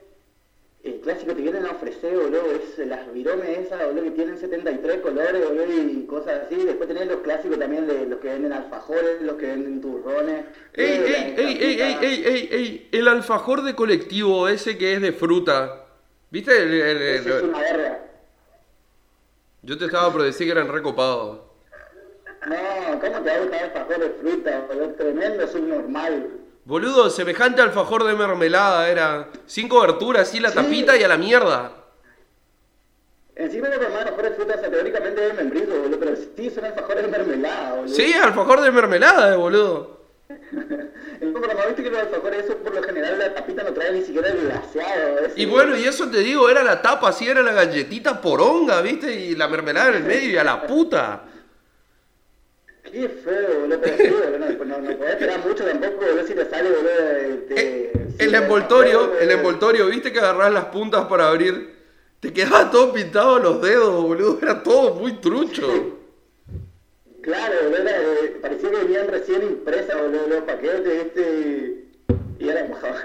El 0.84 1.00
clásico 1.00 1.34
te 1.34 1.42
vienen 1.42 1.66
a 1.66 1.72
ofrecer, 1.72 2.14
boludo, 2.14 2.44
es 2.52 2.78
las 2.88 3.12
viromes 3.14 3.48
esas, 3.58 3.86
boludo, 3.86 4.04
que 4.04 4.12
tienen 4.12 4.38
73 4.38 4.98
colores, 5.02 5.48
boludo, 5.48 5.66
y 5.82 6.06
cosas 6.06 6.42
así. 6.46 6.56
Después 6.58 6.90
tenés 6.90 7.08
los 7.08 7.22
clásicos 7.22 7.58
también 7.58 7.88
de 7.88 8.06
los 8.06 8.20
que 8.20 8.28
venden 8.28 8.52
alfajores, 8.52 9.22
los 9.22 9.38
que 9.38 9.46
venden 9.46 9.80
turrones. 9.80 10.44
¡Ey, 10.74 10.86
ey, 10.86 11.36
ey, 11.38 11.58
ey, 11.62 11.82
ey, 11.82 11.98
ey, 12.02 12.24
ey, 12.26 12.50
ey! 12.52 12.90
El 12.92 13.08
alfajor 13.08 13.64
de 13.64 13.76
colectivo, 13.76 14.50
ese 14.50 14.78
que 14.78 14.94
es 14.96 15.02
de 15.02 15.14
fruta. 15.14 15.86
¿Viste? 16.30 16.52
El- 16.64 16.74
el- 16.74 17.02
es 17.02 17.26
una 17.44 17.60
verga. 17.60 18.00
Yo 19.62 19.78
te 19.78 19.86
estaba 19.86 20.12
por 20.12 20.24
decir 20.24 20.48
que 20.48 20.52
eran 20.52 20.68
recopados. 20.68 21.40
No, 22.46 23.00
¿cómo 23.00 23.22
te 23.22 23.30
va 23.30 23.36
a 23.36 23.40
gustar 23.40 23.64
alfajor 23.64 24.00
de 24.00 24.10
fruta? 24.20 24.66
boludo? 24.68 24.90
Tremendo, 24.96 25.44
es 25.46 25.56
un 25.56 25.70
normal. 25.70 26.30
Boludo, 26.66 27.10
semejante 27.10 27.62
alfajor 27.62 28.04
de 28.06 28.14
mermelada 28.16 28.88
era. 28.90 29.30
Sin 29.46 29.68
cobertura, 29.68 30.22
así 30.22 30.40
la 30.40 30.50
Sí. 30.50 30.56
tapita 30.56 30.96
y 30.96 31.04
a 31.04 31.08
la 31.08 31.18
mierda. 31.18 31.72
Encima 33.36 33.68
de 33.68 33.78
los 33.78 33.88
alfajores 33.88 34.30
de 34.32 34.36
fruta, 34.38 34.56
o 34.56 34.60
sea, 34.60 34.70
teóricamente 34.70 35.28
es 35.28 35.34
membrillo, 35.36 35.82
boludo, 35.82 36.00
pero 36.00 36.16
sí 36.16 36.50
son 36.52 36.66
alfajores 36.66 37.04
de 37.04 37.08
mermelada, 37.10 37.74
boludo. 37.76 37.94
Sí, 37.96 38.14
alfajor 38.14 38.62
de 38.62 38.72
mermelada, 38.72 39.34
eh, 39.34 39.38
boludo. 39.38 40.04
El 40.30 41.34
pero 41.34 41.54
no 41.54 41.68
viste 41.68 41.84
que 41.84 41.90
los 41.90 42.00
alfajores, 42.00 42.46
eso 42.46 42.58
por 42.58 42.74
lo 42.76 42.84
general 42.84 43.18
la 43.20 43.34
tapita 43.34 43.64
no 43.64 43.72
trae 43.74 43.92
ni 43.92 44.02
siquiera 44.02 44.30
el 44.30 44.42
glaseado. 44.42 45.20
ese. 45.20 45.42
Y 45.42 45.46
bueno, 45.46 45.76
y 45.78 45.84
eso 45.86 46.10
te 46.10 46.20
digo, 46.20 46.50
era 46.50 46.64
la 46.64 46.82
tapa, 46.82 47.10
así 47.10 47.28
era 47.28 47.42
la 47.42 47.54
galletita 47.54 48.22
poronga, 48.22 48.82
¿viste? 48.82 49.12
Y 49.14 49.36
la 49.36 49.48
mermelada 49.48 49.90
en 49.90 49.96
el 49.96 50.04
medio 50.04 50.30
y 50.30 50.38
a 50.38 50.44
la 50.44 50.66
puta. 50.68 51.24
Qué 52.94 53.10
feo, 53.10 53.62
boludo, 53.62 53.80
pero 53.82 53.98
sí, 53.98 54.04
boludo, 54.08 54.66
no, 54.66 54.78
no, 54.82 54.98
podés 54.98 55.14
esperar 55.14 55.40
mucho 55.46 55.66
tampoco, 55.66 56.06
boludo, 56.06 56.28
si 56.28 56.34
te 56.36 56.46
sale, 56.48 56.70
boludo, 56.70 56.92
sí, 57.50 57.88
El 58.20 58.32
de- 58.32 58.38
envoltorio, 58.38 59.18
el 59.20 59.32
envoltorio, 59.32 59.88
¿viste 59.88 60.12
que 60.14 60.20
agarrás 60.20 60.54
las 60.54 60.66
puntas 60.66 61.06
para 61.08 61.28
abrir? 61.30 61.74
Te 62.20 62.32
quedaba 62.32 62.70
todo 62.70 62.94
pintado 62.94 63.40
los 63.40 63.62
dedos, 63.64 64.04
boludo. 64.04 64.38
Era 64.44 64.62
todo 64.62 64.94
muy 64.94 65.14
trucho. 65.14 65.98
Claro, 67.22 67.56
boludo, 67.64 67.90
eh, 67.90 68.38
parecía 68.42 68.70
que 68.70 68.78
venían 68.78 69.08
recién 69.08 69.42
impresas, 69.42 70.00
boludo, 70.00 70.28
los 70.28 70.42
paquetes, 70.44 71.06
este, 71.08 71.86
y 72.40 72.48
era 72.50 72.64
mojado. 72.66 72.96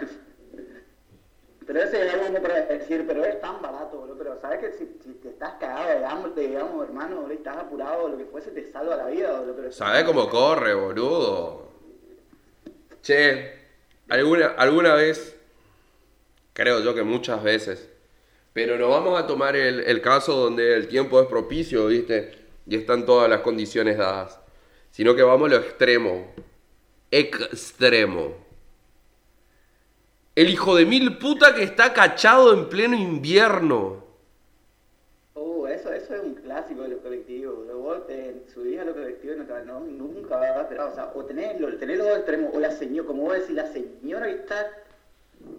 Pero 1.69 1.83
ese 1.83 2.07
es 2.07 2.15
algo 2.15 2.41
para 2.41 2.63
decir, 2.63 3.05
pero 3.07 3.23
es 3.27 3.39
tan 3.43 3.61
barato, 3.61 3.99
boludo, 3.99 4.17
pero 4.17 4.41
sabes 4.41 4.59
que 4.61 4.73
si, 4.73 4.87
si 5.05 5.13
te 5.19 5.29
estás 5.29 5.53
cagado 5.61 6.01
de 6.01 6.07
hambre, 6.07 6.49
digamos, 6.49 6.83
hermano, 6.83 7.17
boludo, 7.17 7.35
y 7.35 7.37
estás 7.37 7.59
apurado, 7.59 8.05
o 8.05 8.09
lo 8.09 8.17
que 8.17 8.25
fuese, 8.25 8.53
te 8.53 8.73
salva 8.73 8.97
la 8.97 9.09
vida, 9.09 9.39
boludo, 9.39 9.55
pero... 9.55 9.71
¿Sabés 9.71 10.05
cómo 10.05 10.31
corre, 10.31 10.73
boludo? 10.73 11.69
Che, 13.03 13.53
alguna, 14.09 14.47
alguna 14.57 14.95
vez, 14.95 15.37
creo 16.55 16.81
yo 16.81 16.95
que 16.95 17.03
muchas 17.03 17.43
veces, 17.43 17.87
pero 18.55 18.79
no 18.79 18.89
vamos 18.89 19.21
a 19.21 19.27
tomar 19.27 19.55
el, 19.55 19.81
el 19.81 20.01
caso 20.01 20.37
donde 20.37 20.75
el 20.75 20.89
tiempo 20.89 21.21
es 21.21 21.27
propicio, 21.27 21.89
¿viste? 21.89 22.47
Y 22.67 22.77
están 22.77 23.05
todas 23.05 23.29
las 23.29 23.43
condiciones 23.43 23.99
dadas. 23.99 24.41
Sino 24.91 25.15
que 25.15 25.23
vamos 25.23 25.51
a 25.51 25.57
lo 25.57 25.61
extremo. 25.61 26.33
Extremo. 27.11 28.48
El 30.41 30.49
hijo 30.51 30.77
de 30.77 30.87
mil 30.87 31.19
puta 31.19 31.55
que 31.55 31.65
está 31.65 31.93
cachado 31.93 32.53
en 32.55 32.69
pleno 32.69 32.97
invierno. 32.97 34.05
Uh, 35.35 35.67
eso, 35.67 35.93
eso 35.93 36.15
es 36.15 36.23
un 36.23 36.35
clásico 36.35 36.83
de 36.83 36.89
los 36.91 37.01
colectivos, 37.01 37.57
boludo. 37.57 37.79
Vos 37.79 38.07
te 38.07 38.35
subís 38.53 38.79
a 38.79 38.85
los 38.85 38.95
colectivos 38.95 39.37
y 39.37 39.41
no, 39.41 39.47
te- 39.47 39.65
no, 39.65 39.81
nunca 39.81 40.37
vas 40.37 40.51
a 40.57 40.63
esperar, 40.63 40.89
o 40.91 40.95
sea, 40.95 41.11
o 41.15 41.25
tenés, 41.25 41.61
lo- 41.61 41.77
tenés 41.77 41.99
los 41.99 42.07
dos 42.09 42.17
extremos, 42.19 42.51
o 42.55 42.61
la 42.61 42.71
señora, 42.71 43.07
como 43.07 43.23
vos 43.23 43.35
decís, 43.35 43.55
la 43.57 43.67
señora 43.73 44.27
que 44.27 44.33
está 44.35 44.71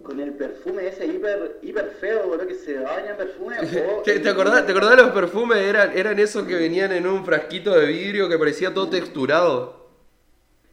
con 0.02 0.20
el 0.20 0.32
perfume 0.32 0.86
ese 0.88 1.06
hiper, 1.06 1.58
hiper 1.62 1.90
feo, 2.00 2.28
boludo, 2.28 2.46
que 2.46 2.54
se 2.54 2.78
baña 2.78 3.10
en 3.10 3.16
perfume. 3.16 3.56
¿Te, 4.04 4.18
te 4.20 4.28
acordás, 4.28 4.64
¿Te 4.66 4.72
acordás 4.72 4.96
los 4.96 5.10
perfumes? 5.12 5.58
Eran, 5.58 5.96
eran 5.96 6.18
esos 6.18 6.46
que 6.46 6.54
venían 6.54 6.92
en 6.92 7.06
un 7.06 7.24
frasquito 7.24 7.72
de 7.78 7.86
vidrio 7.86 8.28
que 8.28 8.38
parecía 8.38 8.72
todo 8.72 8.88
texturado. 8.88 9.79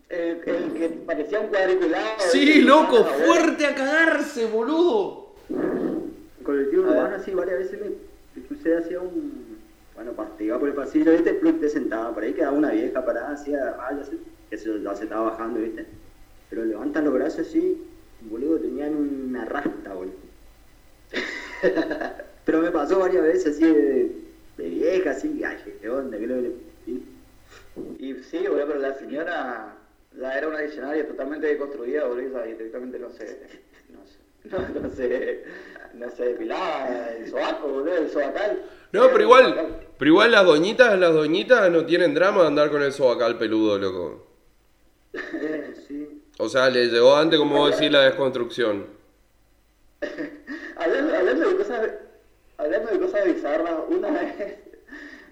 El, 0.09 0.41
el 0.45 0.73
que 0.73 0.89
parecía 1.05 1.39
un 1.41 1.47
cuadriculado. 1.47 2.05
Sí, 2.31 2.61
loco, 2.61 3.03
fuerte 3.03 3.65
a 3.65 3.75
cagarse, 3.75 4.45
boludo. 4.45 5.33
Colectivo 6.43 6.83
A 6.83 6.87
ver. 6.87 6.97
urbano 6.97 7.15
así 7.17 7.31
varias 7.31 7.59
veces 7.59 7.81
me, 7.81 7.87
me 8.35 8.47
crucé 8.47 8.77
hacia 8.77 8.99
un 9.01 9.57
bueno 9.95 10.13
iba 10.39 10.59
por 10.59 10.69
el 10.69 10.75
pasillo 10.75 11.11
viste 11.11 11.33
plug 11.33 11.59
te 11.59 11.69
sentaba 11.69 12.13
por 12.13 12.23
ahí 12.23 12.33
quedaba 12.33 12.55
una 12.55 12.71
vieja 12.71 13.03
parada 13.03 13.31
así 13.31 13.53
a 13.53 13.73
rayas 13.73 14.11
que 14.49 14.57
se, 14.57 14.81
ya 14.81 14.95
se 14.95 15.03
estaba 15.05 15.31
bajando 15.31 15.59
viste 15.59 15.85
pero 16.49 16.63
levantan 16.63 17.05
los 17.05 17.13
brazos 17.15 17.47
así 17.47 17.83
boludo 18.21 18.59
tenían 18.59 18.95
una 18.95 19.43
rasta 19.45 19.93
boludo 19.93 20.13
pero 22.45 22.61
me 22.61 22.71
pasó 22.71 22.99
varias 22.99 23.23
veces 23.23 23.55
así 23.55 23.65
de, 23.65 24.11
de 24.57 24.69
vieja 24.69 25.11
así 25.11 25.43
ay 25.43 25.57
qué 25.81 25.89
onda 25.89 26.17
qué 26.17 26.25
y- 26.85 27.03
Y 27.99 28.13
sí, 28.23 28.37
boludo, 28.47 28.67
pero 28.67 28.79
la 28.79 28.93
señora 28.93 29.76
la 30.17 30.37
era 30.37 30.47
una 30.47 30.59
diccionaria 30.59 31.07
totalmente 31.07 31.47
deconstruida, 31.47 32.05
boludo, 32.05 32.45
y 32.45 32.53
directamente 32.53 32.99
no 32.99 33.09
se, 33.11 33.39
no 33.89 34.05
se, 34.05 34.49
no, 34.49 34.81
no 34.81 34.89
se, 34.89 35.43
no 35.93 36.09
se 36.11 36.25
depilaba 36.25 37.09
el 37.11 37.29
sobaco, 37.29 37.67
boludo, 37.67 37.97
el 37.97 38.09
sobacal. 38.09 38.63
No, 38.91 39.07
pero 39.11 39.21
igual, 39.21 39.79
pero 39.97 40.09
igual 40.09 40.31
las 40.31 40.45
doñitas, 40.45 40.97
las 40.97 41.13
doñitas 41.13 41.69
no 41.71 41.85
tienen 41.85 42.13
drama 42.13 42.41
de 42.41 42.47
andar 42.47 42.71
con 42.71 42.81
el 42.81 42.91
sobacal 42.91 43.37
peludo, 43.37 43.77
loco. 43.77 44.27
eh, 45.13 45.73
sí 45.87 46.23
O 46.39 46.49
sea, 46.49 46.69
le 46.69 46.87
llegó 46.87 47.15
antes, 47.15 47.37
como 47.39 47.57
vos 47.57 47.71
decís, 47.71 47.91
la 47.91 48.01
desconstrucción. 48.03 48.85
Hablando, 50.77 51.15
hablando 51.15 51.49
de 51.49 51.55
cosas, 51.55 51.89
hablando 52.57 52.91
de 52.91 52.99
cosas 52.99 53.25
bizarras, 53.25 53.73
una 53.89 54.11
vez, 54.11 54.59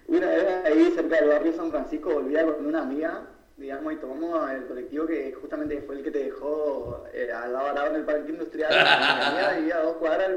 una 0.07 0.27
vez 0.27 0.43
ahí 0.65 0.91
cerca 0.95 1.17
del 1.17 1.29
barrio 1.29 1.53
San 1.53 1.69
Francisco 1.69 2.13
volvía 2.15 2.43
con 2.43 2.65
una 2.65 2.81
amiga, 2.81 3.27
digamos, 3.57 3.93
y 3.93 3.95
tomamos 3.97 4.51
el 4.51 4.65
colectivo 4.65 5.05
que 5.05 5.33
justamente 5.33 5.81
fue 5.81 5.95
el 5.95 6.03
que 6.03 6.11
te 6.11 6.25
dejó 6.25 7.05
eh, 7.13 7.31
al 7.31 7.53
lado 7.53 7.67
parado 7.67 7.89
en 7.91 7.95
el 7.95 8.05
parque 8.05 8.31
industrial. 8.31 8.71
Vivía 9.57 9.77
a 9.77 9.83
dos 9.83 9.95
cuadras, 9.97 10.31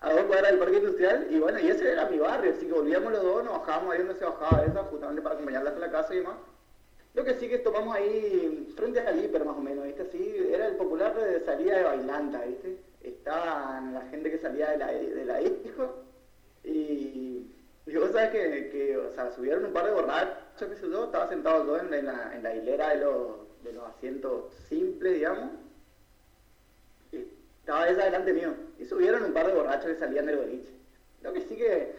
a 0.00 0.12
dos 0.12 0.22
cuadras 0.22 0.50
del 0.50 0.60
parque 0.60 0.76
industrial, 0.76 1.26
y 1.30 1.38
bueno, 1.38 1.58
y 1.58 1.68
ese 1.68 1.90
era 1.90 2.06
mi 2.06 2.18
barrio, 2.18 2.52
así 2.52 2.66
que 2.66 2.72
volvíamos 2.72 3.12
los 3.12 3.22
dos, 3.22 3.44
nos 3.44 3.58
bajábamos 3.58 3.94
ahí 3.94 3.98
donde 3.98 4.14
se 4.14 4.24
bajaba 4.24 4.64
esa, 4.64 4.84
justamente 4.84 5.22
para 5.22 5.34
acompañarla 5.34 5.70
hasta 5.70 5.80
la 5.80 5.90
casa 5.90 6.14
y 6.14 6.18
demás. 6.18 6.36
Lo 7.12 7.24
que 7.24 7.34
sí 7.34 7.48
que 7.48 7.58
tomamos 7.58 7.96
ahí 7.96 8.72
frente 8.76 9.00
al 9.00 9.22
hiper 9.22 9.44
más 9.44 9.56
o 9.56 9.60
menos, 9.60 9.84
¿viste? 9.84 10.02
Así, 10.02 10.48
era 10.52 10.68
el 10.68 10.76
popular 10.76 11.12
de 11.16 11.44
salida 11.44 11.76
de 11.76 11.82
bailanta, 11.82 12.42
¿viste? 12.42 12.78
Estaban 13.02 13.94
la 13.94 14.02
gente 14.02 14.30
que 14.30 14.38
salía 14.38 14.70
de 14.70 14.76
la, 14.78 14.86
de 14.92 15.24
la 15.24 15.38
disco 15.38 16.04
y, 16.62 17.50
y 17.86 17.96
vos 17.96 18.12
sabes 18.12 18.30
que, 18.30 18.70
que, 18.70 18.96
o 18.96 19.10
sea, 19.10 19.32
subieron 19.32 19.64
un 19.64 19.72
par 19.72 19.86
de 19.86 19.92
borrachos, 19.92 20.36
sé 20.68 20.90
yo, 20.90 21.04
estaba 21.04 21.28
sentado 21.28 21.66
yo 21.66 21.78
en, 21.78 21.92
en 21.92 22.06
la, 22.06 22.34
en 22.34 22.42
la 22.42 22.54
hilera 22.54 22.90
de 22.90 23.04
los, 23.04 23.62
de 23.64 23.72
los 23.72 23.84
asientos 23.84 24.52
simples, 24.68 25.14
digamos, 25.14 25.50
y 27.12 27.26
estaba 27.60 27.88
ella 27.88 28.04
delante 28.04 28.32
mío, 28.32 28.54
y 28.78 28.84
subieron 28.84 29.24
un 29.24 29.32
par 29.32 29.46
de 29.46 29.54
borrachos 29.54 29.86
que 29.86 29.96
salían 29.96 30.26
del 30.26 30.36
boliche. 30.36 30.72
Lo 31.22 31.32
que 31.32 31.42
sí 31.42 31.56
que 31.56 31.94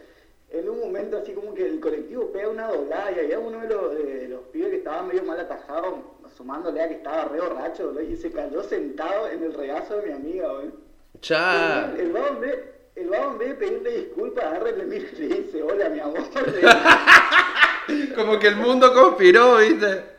en 0.50 0.68
un 0.68 0.80
momento 0.80 1.18
así 1.18 1.32
como 1.32 1.54
que 1.54 1.66
el 1.66 1.80
colectivo 1.80 2.30
pega 2.30 2.48
una 2.48 2.68
doblada 2.68 3.10
y 3.12 3.20
había 3.20 3.38
uno 3.38 3.60
de 3.60 3.68
los, 3.68 3.94
de 3.94 4.28
los 4.28 4.40
pibes 4.52 4.70
que 4.70 4.76
estaba 4.76 5.02
medio 5.02 5.24
mal 5.24 5.40
atajado, 5.40 6.12
sumándole 6.36 6.82
a 6.82 6.88
que 6.88 6.94
estaba 6.94 7.24
re 7.24 7.40
borracho, 7.40 7.98
y 8.00 8.16
se 8.16 8.30
cayó 8.30 8.62
sentado 8.62 9.28
en 9.28 9.42
el 9.42 9.54
regazo 9.54 9.96
de 9.96 10.08
mi 10.08 10.12
amiga, 10.12 10.52
boludo. 10.52 10.72
Cha. 11.20 11.92
El 11.96 12.12
vago 12.12 12.28
en 12.34 13.38
vez, 13.38 13.48
de 13.48 13.54
pedirle 13.54 13.90
disculpas, 13.90 14.44
agarra 14.44 14.70
y 14.70 14.76
le 14.76 14.84
mira 14.84 15.08
y 15.12 15.16
le 15.16 15.34
dice, 15.42 15.62
hola 15.62 15.88
mi 15.88 16.00
amor. 16.00 16.18
Como 18.14 18.38
que 18.38 18.48
el 18.48 18.56
mundo 18.56 18.92
conspiró, 18.92 19.58
¿viste? 19.58 20.12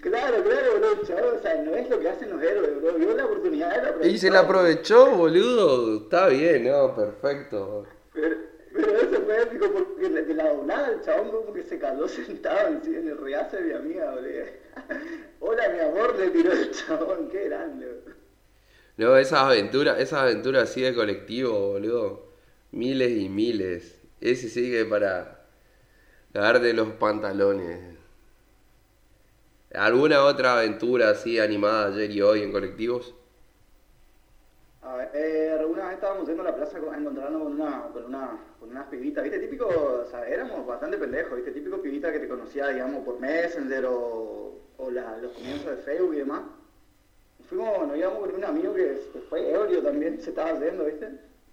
claro, 0.00 0.42
claro, 0.42 0.72
boludo, 0.72 1.06
chaval, 1.06 1.36
o 1.36 1.40
sea, 1.40 1.62
no 1.62 1.74
es 1.74 1.88
lo 1.88 2.00
que 2.00 2.08
hacen 2.08 2.30
los 2.30 2.42
héroes, 2.42 2.80
bro. 2.80 2.94
Vio 2.94 3.16
la 3.16 3.24
oportunidad, 3.24 3.82
la 3.82 3.88
aprovechó. 3.90 4.10
Y 4.10 4.18
se 4.18 4.30
la 4.30 4.40
aprovechó, 4.40 5.10
boludo. 5.10 6.02
Está 6.02 6.28
bien, 6.28 6.64
no, 6.64 6.94
perfecto. 6.94 7.86
Pero, 8.12 8.36
pero 8.72 8.96
eso 8.96 9.22
fue 9.22 9.42
épico 9.42 9.70
porque 9.70 10.08
de 10.08 10.24
de 10.24 10.34
la 10.34 10.52
doblada 10.52 10.90
el 10.90 11.00
chabón 11.02 11.30
como 11.30 11.52
que 11.52 11.62
se 11.62 11.78
cayó 11.78 12.06
sentado 12.08 12.68
en, 12.68 13.08
el 13.08 13.18
regazo 13.18 13.56
de 13.56 13.62
mi 13.62 13.72
amiga, 13.72 14.10
boludo. 14.12 14.44
Hola 15.40 15.68
mi 15.68 15.80
amor, 15.80 16.18
le 16.18 16.30
tiró 16.30 16.52
el 16.52 16.70
chabón, 16.70 17.28
qué 17.30 17.44
grande. 17.44 18.00
No, 18.96 19.16
esas 19.16 19.40
aventuras, 19.40 19.98
esas 20.00 20.20
aventuras 20.20 20.64
así 20.64 20.82
de 20.82 20.94
colectivo, 20.94 21.72
boludo. 21.72 22.32
Miles 22.70 23.10
y 23.12 23.28
miles. 23.28 24.00
Ese 24.20 24.48
sigue 24.48 24.84
para 24.84 25.41
darte 26.32 26.72
los 26.72 26.88
pantalones. 26.92 27.92
¿Alguna 29.74 30.24
otra 30.24 30.58
aventura 30.58 31.10
así 31.10 31.38
animada 31.38 31.86
ayer 31.86 32.10
y 32.10 32.22
hoy 32.22 32.42
en 32.42 32.52
colectivos? 32.52 33.14
A 34.82 34.96
ver, 34.96 35.10
eh, 35.14 35.64
una 35.66 35.84
vez 35.84 35.94
estábamos 35.94 36.26
yendo 36.26 36.42
a 36.42 36.46
la 36.46 36.56
plaza 36.56 36.76
a 36.76 36.98
encontrarnos 36.98 37.42
con 37.42 37.52
una, 37.52 37.82
con 37.92 38.04
una, 38.04 38.38
con 38.58 38.70
unas 38.70 38.86
pibitas, 38.88 39.22
¿viste? 39.24 39.38
Típico, 39.38 39.66
o 39.66 40.04
sea, 40.10 40.26
éramos 40.26 40.66
bastante 40.66 40.98
pendejos, 40.98 41.36
¿viste? 41.36 41.52
Típico 41.52 41.80
pibita 41.80 42.12
que 42.12 42.18
te 42.18 42.28
conocía, 42.28 42.68
digamos, 42.68 43.04
por 43.04 43.18
Messenger 43.20 43.86
o, 43.86 44.58
los 44.78 45.32
comienzos 45.32 45.76
de 45.76 45.76
Facebook 45.76 46.14
y 46.14 46.18
demás. 46.18 46.42
Fuimos, 47.48 47.86
nos 47.86 47.96
íbamos 47.96 48.18
con 48.18 48.34
un 48.34 48.44
amigo 48.44 48.74
que 48.74 48.98
fue 49.28 49.52
ebrio 49.52 49.82
también, 49.82 50.20
se 50.20 50.30
estaba 50.30 50.50
haciendo, 50.50 50.84
¿viste? 50.84 51.08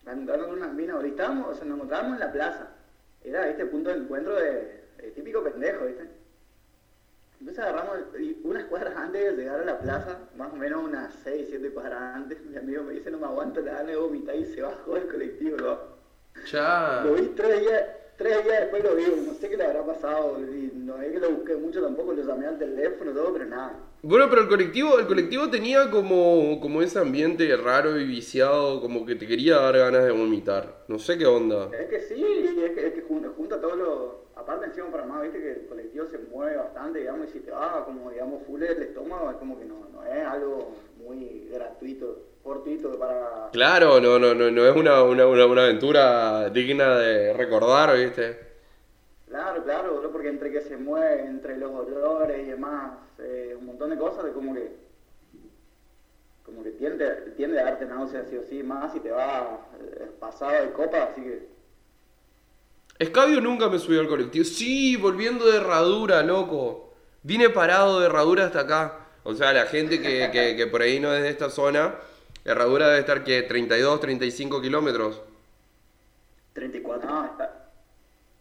Andando 0.05 0.47
con 0.47 0.57
unas 0.57 0.73
minas, 0.73 0.95
ahorita 0.95 1.45
o 1.47 1.53
sea, 1.53 1.65
nos 1.65 1.75
encontrábamos 1.75 2.13
en 2.13 2.19
la 2.19 2.31
plaza. 2.31 2.67
Era, 3.23 3.47
¿viste? 3.47 3.65
Punto 3.65 3.89
de 3.89 3.97
encuentro 3.97 4.35
de, 4.35 4.83
de 4.97 5.11
típico 5.11 5.43
pendejo, 5.43 5.85
¿viste? 5.85 6.09
Entonces 7.39 7.63
agarramos 7.63 7.99
unas 8.43 8.65
cuadras 8.65 8.95
antes 8.97 9.23
de 9.23 9.43
llegar 9.43 9.61
a 9.61 9.65
la 9.65 9.79
plaza, 9.79 10.19
más 10.35 10.51
o 10.51 10.57
menos 10.57 10.83
unas 10.83 11.13
6, 11.23 11.47
7 11.49 11.69
cuadras 11.69 12.15
antes, 12.15 12.43
mi 12.43 12.57
amigo 12.57 12.83
me 12.83 12.93
dice 12.93 13.09
no 13.11 13.17
me 13.17 13.27
aguanto 13.27 13.61
la 13.61 13.75
gana 13.75 13.91
de 13.91 13.95
vomitar 13.95 14.35
y 14.35 14.45
se 14.45 14.61
bajó 14.61 14.95
del 14.95 15.07
colectivo. 15.07 15.57
¿no? 15.57 15.77
Ya. 16.51 17.01
Lo 17.05 17.13
vi 17.13 17.27
tres 17.37 17.61
días, 17.61 17.85
tres 18.19 18.43
días 18.43 18.59
después 18.59 18.83
lo 18.83 18.95
vi, 18.95 19.05
no 19.25 19.33
sé 19.33 19.49
qué 19.49 19.55
le 19.55 19.63
habrá 19.63 19.85
pasado, 19.85 20.37
y 20.39 20.71
no 20.75 21.01
es 21.01 21.13
que 21.13 21.19
lo 21.19 21.31
busqué 21.31 21.55
mucho 21.55 21.81
tampoco, 21.81 22.11
lo 22.11 22.21
llamé 22.21 22.47
al 22.47 22.59
teléfono 22.59 23.11
todo, 23.13 23.31
pero 23.31 23.45
nada. 23.45 23.79
Bueno, 24.01 24.27
pero 24.29 24.41
el 24.41 24.49
colectivo, 24.49 24.99
el 24.99 25.07
colectivo 25.07 25.49
tenía 25.49 25.89
como, 25.89 26.59
como 26.59 26.81
ese 26.81 26.99
ambiente 26.99 27.55
raro 27.55 27.97
y 27.97 28.05
viciado, 28.05 28.81
como 28.81 29.05
que 29.05 29.15
te 29.15 29.25
quería 29.25 29.55
dar 29.55 29.77
ganas 29.77 30.03
de 30.03 30.11
vomitar. 30.11 30.83
No 30.89 30.99
sé 30.99 31.17
qué 31.17 31.25
onda. 31.25 31.69
Es 31.73 31.87
que 31.87 32.01
sí, 32.01 32.23
es 32.23 32.71
que, 32.71 32.87
es 32.87 32.93
que 32.93 33.01
junta, 33.01 33.29
junta 33.35 33.59
todos 33.59 33.77
los... 33.77 34.19
Aparte 34.35 34.67
encima 34.67 34.89
para 34.91 35.05
más, 35.05 35.21
viste 35.23 35.39
que 35.39 35.51
el 35.51 35.65
colectivo 35.67 36.05
se 36.07 36.17
mueve 36.17 36.57
bastante, 36.57 36.99
digamos, 36.99 37.27
y 37.29 37.31
si 37.31 37.39
te 37.39 37.51
vas 37.51 37.83
como, 37.85 38.09
digamos, 38.09 38.43
full 38.45 38.63
el 38.63 38.81
estómago, 38.81 39.31
es 39.31 39.37
como 39.37 39.57
que 39.59 39.65
no, 39.65 39.87
no 39.93 40.05
es 40.05 40.25
algo 40.25 40.71
muy 41.09 41.47
gratuito, 41.51 42.27
fortuito 42.43 42.97
para... 42.99 43.49
Claro, 43.51 43.99
no, 43.99 44.19
no, 44.19 44.35
no, 44.35 44.51
no 44.51 44.65
es 44.65 44.75
una, 44.75 45.01
una, 45.03 45.25
una, 45.25 45.45
una 45.45 45.63
aventura 45.63 46.49
digna 46.49 46.97
de 46.97 47.33
recordar, 47.33 47.97
¿viste? 47.97 48.37
Claro, 49.27 49.63
claro, 49.63 49.99
bro, 49.99 50.11
porque 50.11 50.29
entre 50.29 50.51
que 50.51 50.61
se 50.61 50.77
mueve, 50.77 51.25
entre 51.25 51.57
los 51.57 51.71
olores 51.71 52.39
y 52.39 52.51
demás, 52.51 52.93
eh, 53.17 53.55
un 53.57 53.65
montón 53.65 53.89
de 53.89 53.97
cosas, 53.97 54.23
de 54.25 54.31
como 54.31 54.53
que 54.53 54.89
como 56.43 56.63
que 56.63 56.71
tiende, 56.71 57.07
tiende 57.37 57.59
a 57.59 57.65
darte 57.65 57.85
náuseas 57.85 58.25
sí 58.27 58.35
o 58.37 58.43
sí, 58.43 58.63
más 58.63 58.91
si 58.91 58.99
te 58.99 59.11
va 59.11 59.67
eh, 59.79 60.09
pasado 60.19 60.51
de 60.65 60.71
copa, 60.71 61.03
así 61.03 61.21
que 61.21 61.47
Escabio 62.97 63.39
nunca 63.39 63.69
me 63.69 63.79
subió 63.79 64.01
al 64.01 64.09
colectivo. 64.09 64.43
Sí, 64.43 64.97
volviendo 64.97 65.45
de 65.45 65.57
Herradura, 65.57 66.21
loco. 66.21 66.93
Vine 67.23 67.49
parado 67.49 67.99
de 67.99 68.07
Herradura 68.07 68.45
hasta 68.47 68.61
acá. 68.61 69.08
O 69.23 69.35
sea, 69.35 69.53
la 69.53 69.65
gente 69.65 70.01
que, 70.01 70.29
que, 70.31 70.55
que 70.55 70.67
por 70.67 70.81
ahí 70.81 70.99
no 70.99 71.13
es 71.13 71.23
de 71.23 71.29
esta 71.29 71.49
zona, 71.49 71.95
Herradura 72.45 72.87
debe 72.87 72.99
estar 72.99 73.23
que 73.23 73.43
32, 73.43 73.99
35 73.99 74.61
kilómetros. 74.61 75.21
34. 76.53 77.09
no, 77.09 77.25
está, 77.25 77.69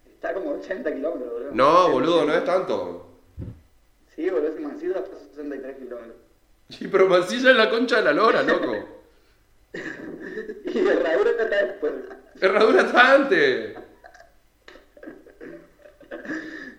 está 0.07 0.33
como 0.33 0.51
80 0.51 0.93
kilómetros, 0.93 1.31
boludo. 1.31 1.51
No, 1.53 1.89
boludo, 1.91 2.25
no 2.25 2.33
es 2.33 2.43
tanto. 2.43 3.07
Sí, 4.15 4.29
boludo, 4.29 4.49
ese 4.49 4.59
mancito 4.59 4.99
hasta 4.99 5.17
63 5.17 5.77
kilómetros. 5.77 6.15
Sí, 6.69 6.87
pero 6.87 7.07
Mansilla 7.07 7.51
es 7.51 7.57
la 7.57 7.69
concha 7.69 7.97
de 7.97 8.03
la 8.03 8.13
lora, 8.13 8.43
loco. 8.43 8.75
Y 10.65 10.79
Herradura 10.79 11.31
está 11.31 11.45
después. 11.45 11.93
Herradura 12.41 12.81
está 12.81 13.13
antes. 13.15 13.77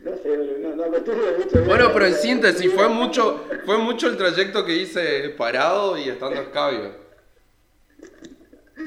No 0.02 0.16
sé, 0.16 0.36
boludo, 0.36 0.58
no, 0.58 0.76
no 0.76 0.84
acostumbro 0.84 1.32
mucho. 1.38 1.39
Bueno, 1.52 1.90
pero 1.92 2.06
en 2.06 2.14
síntesis, 2.14 2.72
fue 2.72 2.88
mucho, 2.88 3.44
fue 3.64 3.78
mucho 3.78 4.08
el 4.08 4.16
trayecto 4.16 4.64
que 4.64 4.76
hice 4.76 5.30
parado 5.30 5.98
y 5.98 6.08
estando 6.08 6.40
escabio. 6.40 6.94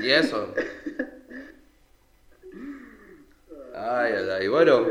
Y 0.02 0.10
eso. 0.10 0.54
Ay, 3.76 4.14
ay, 4.18 4.30
ay. 4.40 4.48
Bueno, 4.48 4.88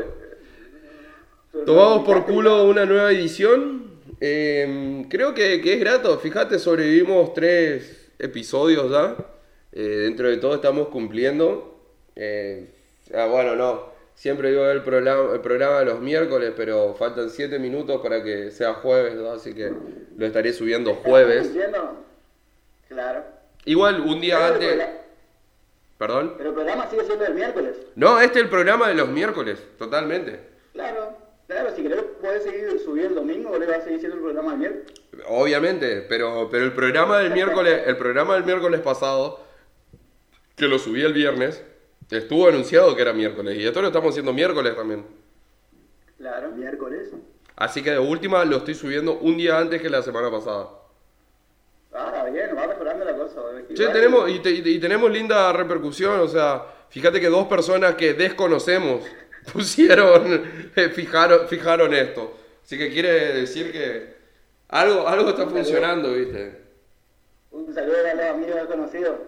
tomamos 1.65 2.05
por 2.05 2.25
culo 2.25 2.65
una 2.65 2.85
nueva 2.85 3.11
edición. 3.11 3.91
Eh, 4.21 5.05
creo 5.09 5.33
que, 5.33 5.61
que 5.61 5.73
es 5.73 5.79
grato. 5.79 6.17
Fíjate, 6.19 6.59
sobrevivimos 6.59 7.33
tres 7.33 8.11
episodios 8.19 8.91
ya. 8.91 9.15
Eh, 9.71 9.81
dentro 9.81 10.29
de 10.29 10.37
todo 10.37 10.55
estamos 10.55 10.89
cumpliendo. 10.89 11.79
Eh, 12.15 12.69
ah, 13.15 13.25
bueno, 13.25 13.55
no. 13.55 13.92
Siempre 14.15 14.51
digo 14.51 14.65
el 14.67 14.83
programa, 14.83 15.33
el 15.33 15.41
programa 15.41 15.79
de 15.79 15.85
los 15.85 15.99
miércoles, 15.99 16.53
pero 16.55 16.93
faltan 16.93 17.29
7 17.29 17.59
minutos 17.59 17.99
para 18.01 18.23
que 18.23 18.51
sea 18.51 18.75
jueves, 18.75 19.15
¿no? 19.15 19.31
así 19.31 19.53
que 19.53 19.71
lo 20.15 20.25
estaré 20.25 20.53
subiendo 20.53 20.95
jueves. 20.95 21.47
Entiendo. 21.47 22.03
Claro. 22.87 23.23
Igual 23.65 24.01
un 24.01 24.21
día 24.21 24.37
Pero 24.37 24.53
antes. 24.53 24.87
¿Perdón? 25.97 26.33
Pero 26.37 26.49
el 26.49 26.55
programa 26.55 26.89
sigue 26.89 27.05
siendo 27.05 27.25
el 27.25 27.33
miércoles. 27.33 27.77
No, 27.95 28.19
este 28.19 28.39
es 28.39 28.45
el 28.45 28.49
programa 28.49 28.89
de 28.89 28.95
los 28.95 29.09
miércoles, 29.09 29.59
totalmente. 29.77 30.39
Claro, 30.73 31.17
claro, 31.47 31.75
si 31.75 31.81
querés 31.81 32.03
puedes 32.19 32.43
seguir 32.43 32.79
subiendo 32.83 33.21
el 33.21 33.27
domingo 33.27 33.51
o 33.51 33.57
le 33.57 33.65
vas 33.65 33.77
a 33.77 33.81
seguir 33.83 33.99
siendo 33.99 34.17
el 34.17 34.23
programa 34.23 34.51
del 34.51 34.59
miércoles. 34.59 34.93
Obviamente, 35.27 36.01
pero, 36.09 36.49
pero 36.51 36.65
el 36.65 36.73
programa 36.73 37.19
del 37.19 37.31
miércoles, 37.31 37.83
el 37.85 37.97
programa 37.97 38.33
del 38.35 38.43
miércoles 38.43 38.81
pasado, 38.81 39.39
que 40.55 40.67
lo 40.67 40.77
subí 40.77 41.01
el 41.01 41.13
viernes, 41.13 41.63
estuvo 42.09 42.47
anunciado 42.47 42.95
que 42.95 43.01
era 43.01 43.13
miércoles. 43.13 43.57
Y 43.57 43.65
esto 43.65 43.81
lo 43.81 43.87
estamos 43.87 44.11
haciendo 44.11 44.33
miércoles 44.33 44.75
también. 44.75 45.05
Claro. 46.17 46.51
Miércoles. 46.51 47.09
Así 47.55 47.83
que 47.83 47.91
de 47.91 47.99
última 47.99 48.43
lo 48.45 48.57
estoy 48.57 48.75
subiendo 48.75 49.17
un 49.19 49.37
día 49.37 49.57
antes 49.59 49.81
que 49.81 49.89
la 49.89 50.01
semana 50.01 50.31
pasada. 50.31 50.69
Ah, 51.93 52.25
bien, 52.31 52.55
va 52.57 52.67
mejorando 52.67 53.05
la 53.05 53.15
cosa. 53.15 53.41
boludo. 53.41 53.67
Che, 53.75 53.87
tenemos, 53.89 54.29
y, 54.29 54.39
te- 54.39 54.49
y 54.51 54.79
tenemos 54.79 55.11
linda 55.11 55.53
repercusión, 55.53 56.19
o 56.19 56.27
sea, 56.27 56.65
fíjate 56.89 57.19
que 57.21 57.27
dos 57.29 57.47
personas 57.47 57.95
que 57.95 58.13
desconocemos 58.15 59.03
pusieron, 59.53 60.71
eh, 60.75 60.89
fijaron, 60.89 61.47
fijaron 61.47 61.93
esto. 61.93 62.35
Así 62.63 62.77
que 62.77 62.89
quiere 62.91 63.33
decir 63.33 63.71
que 63.71 64.15
algo, 64.69 65.07
algo 65.07 65.29
está 65.29 65.47
funcionando, 65.47 66.13
¿viste? 66.13 66.61
Un 67.51 67.71
saludo 67.73 67.97
a 68.11 68.13
los 68.15 68.25
amigos 68.25 68.65
conocidos. 68.67 69.19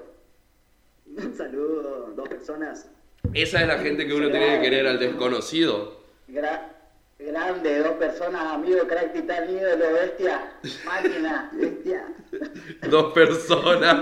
Un 1.18 1.36
saludo, 1.36 2.14
dos 2.16 2.28
personas. 2.30 2.90
Esa 3.34 3.62
es 3.62 3.68
la 3.68 3.80
gente 3.80 4.06
que 4.08 4.14
uno 4.14 4.30
tiene 4.30 4.58
que 4.58 4.62
querer 4.64 4.88
al 4.88 5.00
desconocido. 5.00 6.02
Gra- 6.28 6.70
grande, 7.18 7.80
dos 7.80 7.94
personas, 7.94 8.42
amigos, 8.54 8.84
crack 8.88 9.14
titán, 9.14 9.50
ídolo, 9.50 9.94
bestia, 9.94 10.52
máquina. 10.86 11.50
Bestia. 11.54 12.06
Dos 12.90 13.14
personas. 13.14 13.96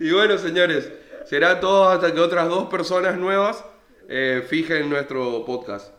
y 0.00 0.10
bueno, 0.12 0.38
señores, 0.38 0.90
será 1.24 1.60
todo 1.60 1.88
hasta 1.88 2.12
que 2.14 2.20
otras 2.20 2.48
dos 2.48 2.68
personas 2.68 3.16
nuevas 3.18 3.64
eh, 4.08 4.42
fijen 4.48 4.88
nuestro 4.88 5.44
podcast. 5.44 5.92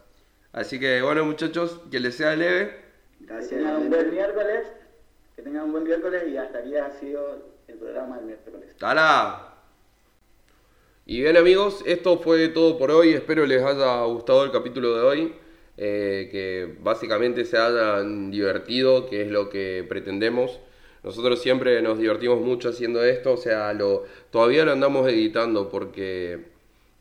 Así 0.53 0.79
que 0.79 1.01
bueno, 1.01 1.23
muchachos, 1.25 1.79
que 1.91 1.99
les 1.99 2.15
sea 2.15 2.35
leve. 2.35 2.83
Que 3.19 3.25
Gracias. 3.25 3.49
tengan 3.51 3.75
un 3.77 3.89
buen 3.89 4.11
miércoles. 4.11 4.67
Que 5.35 5.41
tengan 5.43 5.63
un 5.65 5.71
buen 5.73 5.83
miércoles 5.83 6.23
y 6.27 6.37
hasta 6.37 6.59
aquí 6.59 6.75
ha 6.75 6.89
sido 6.99 7.56
el 7.67 7.77
programa 7.77 8.17
del 8.17 8.25
miércoles. 8.25 8.75
¡Tala! 8.77 9.53
Y 11.05 11.21
bien 11.21 11.37
amigos, 11.37 11.83
esto 11.85 12.17
fue 12.19 12.49
todo 12.49 12.77
por 12.77 12.91
hoy. 12.91 13.13
Espero 13.13 13.45
les 13.45 13.63
haya 13.63 14.03
gustado 14.05 14.43
el 14.43 14.51
capítulo 14.51 14.95
de 14.95 15.01
hoy. 15.03 15.33
eh, 15.79 16.27
que 16.31 16.75
básicamente 16.81 17.45
se 17.45 17.55
hayan 17.57 18.31
divertido, 18.31 19.05
que 19.07 19.21
es 19.21 19.27
lo 19.31 19.47
que 19.49 19.85
pretendemos. 19.87 20.59
Nosotros 21.03 21.39
siempre 21.41 21.79
nos 21.83 21.99
divertimos 21.99 22.41
mucho 22.41 22.69
haciendo 22.69 23.03
esto, 23.03 23.33
o 23.33 23.37
sea, 23.37 23.73
lo, 23.73 24.03
todavía 24.31 24.65
lo 24.65 24.71
andamos 24.71 25.07
editando 25.07 25.69
porque 25.69 26.47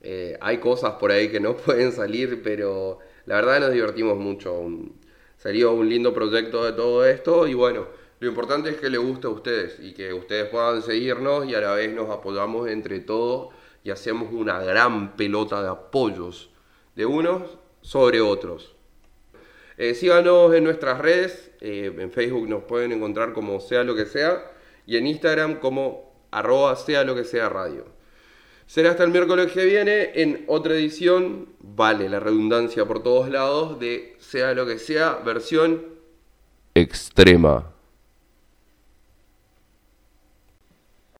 eh, 0.02 0.36
hay 0.42 0.58
cosas 0.58 0.92
por 1.00 1.10
ahí 1.12 1.28
que 1.30 1.40
no 1.40 1.56
pueden 1.56 1.90
salir, 1.92 2.42
pero 2.42 2.98
la 3.26 3.36
verdad 3.36 3.60
nos 3.60 3.72
divertimos 3.72 4.18
mucho. 4.18 4.52
Un- 4.58 4.94
salió 5.38 5.72
un 5.72 5.88
lindo 5.88 6.12
proyecto 6.14 6.64
de 6.64 6.72
todo 6.72 7.04
esto 7.06 7.46
y 7.46 7.54
bueno, 7.54 7.86
lo 8.18 8.28
importante 8.28 8.70
es 8.70 8.76
que 8.76 8.88
le 8.88 8.98
guste 8.98 9.26
a 9.26 9.30
ustedes 9.30 9.78
y 9.80 9.92
que 9.92 10.12
ustedes 10.14 10.48
puedan 10.48 10.82
seguirnos 10.82 11.46
y 11.46 11.54
a 11.54 11.60
la 11.60 11.72
vez 11.74 11.92
nos 11.92 12.08
apoyamos 12.08 12.68
entre 12.68 13.00
todos 13.00 13.54
y 13.84 13.90
hacemos 13.90 14.32
una 14.32 14.58
gran 14.60 15.16
pelota 15.16 15.62
de 15.62 15.68
apoyos 15.68 16.50
de 16.94 17.04
unos 17.04 17.58
sobre 17.82 18.22
otros. 18.22 18.74
Eh, 19.76 19.94
síganos 19.94 20.54
en 20.54 20.64
nuestras 20.64 20.98
redes, 20.98 21.50
eh, 21.60 21.94
en 21.98 22.10
Facebook 22.10 22.48
nos 22.48 22.62
pueden 22.64 22.92
encontrar 22.92 23.34
como 23.34 23.60
sea 23.60 23.84
lo 23.84 23.94
que 23.94 24.06
sea 24.06 24.50
y 24.86 24.96
en 24.96 25.06
Instagram 25.06 25.60
como 25.60 26.14
arroba 26.30 26.74
sea 26.76 27.04
lo 27.04 27.14
que 27.14 27.24
sea 27.24 27.50
radio. 27.50 27.84
Será 28.66 28.90
hasta 28.90 29.04
el 29.04 29.10
miércoles 29.10 29.52
que 29.52 29.64
viene 29.66 30.12
en 30.14 30.44
otra 30.48 30.74
edición, 30.74 31.50
vale 31.60 32.08
la 32.08 32.18
redundancia 32.18 32.86
por 32.86 33.02
todos 33.02 33.28
lados, 33.28 33.78
de 33.78 34.16
sea 34.18 34.54
lo 34.54 34.66
que 34.66 34.78
sea, 34.78 35.20
versión 35.24 35.84
extrema. 36.74 37.75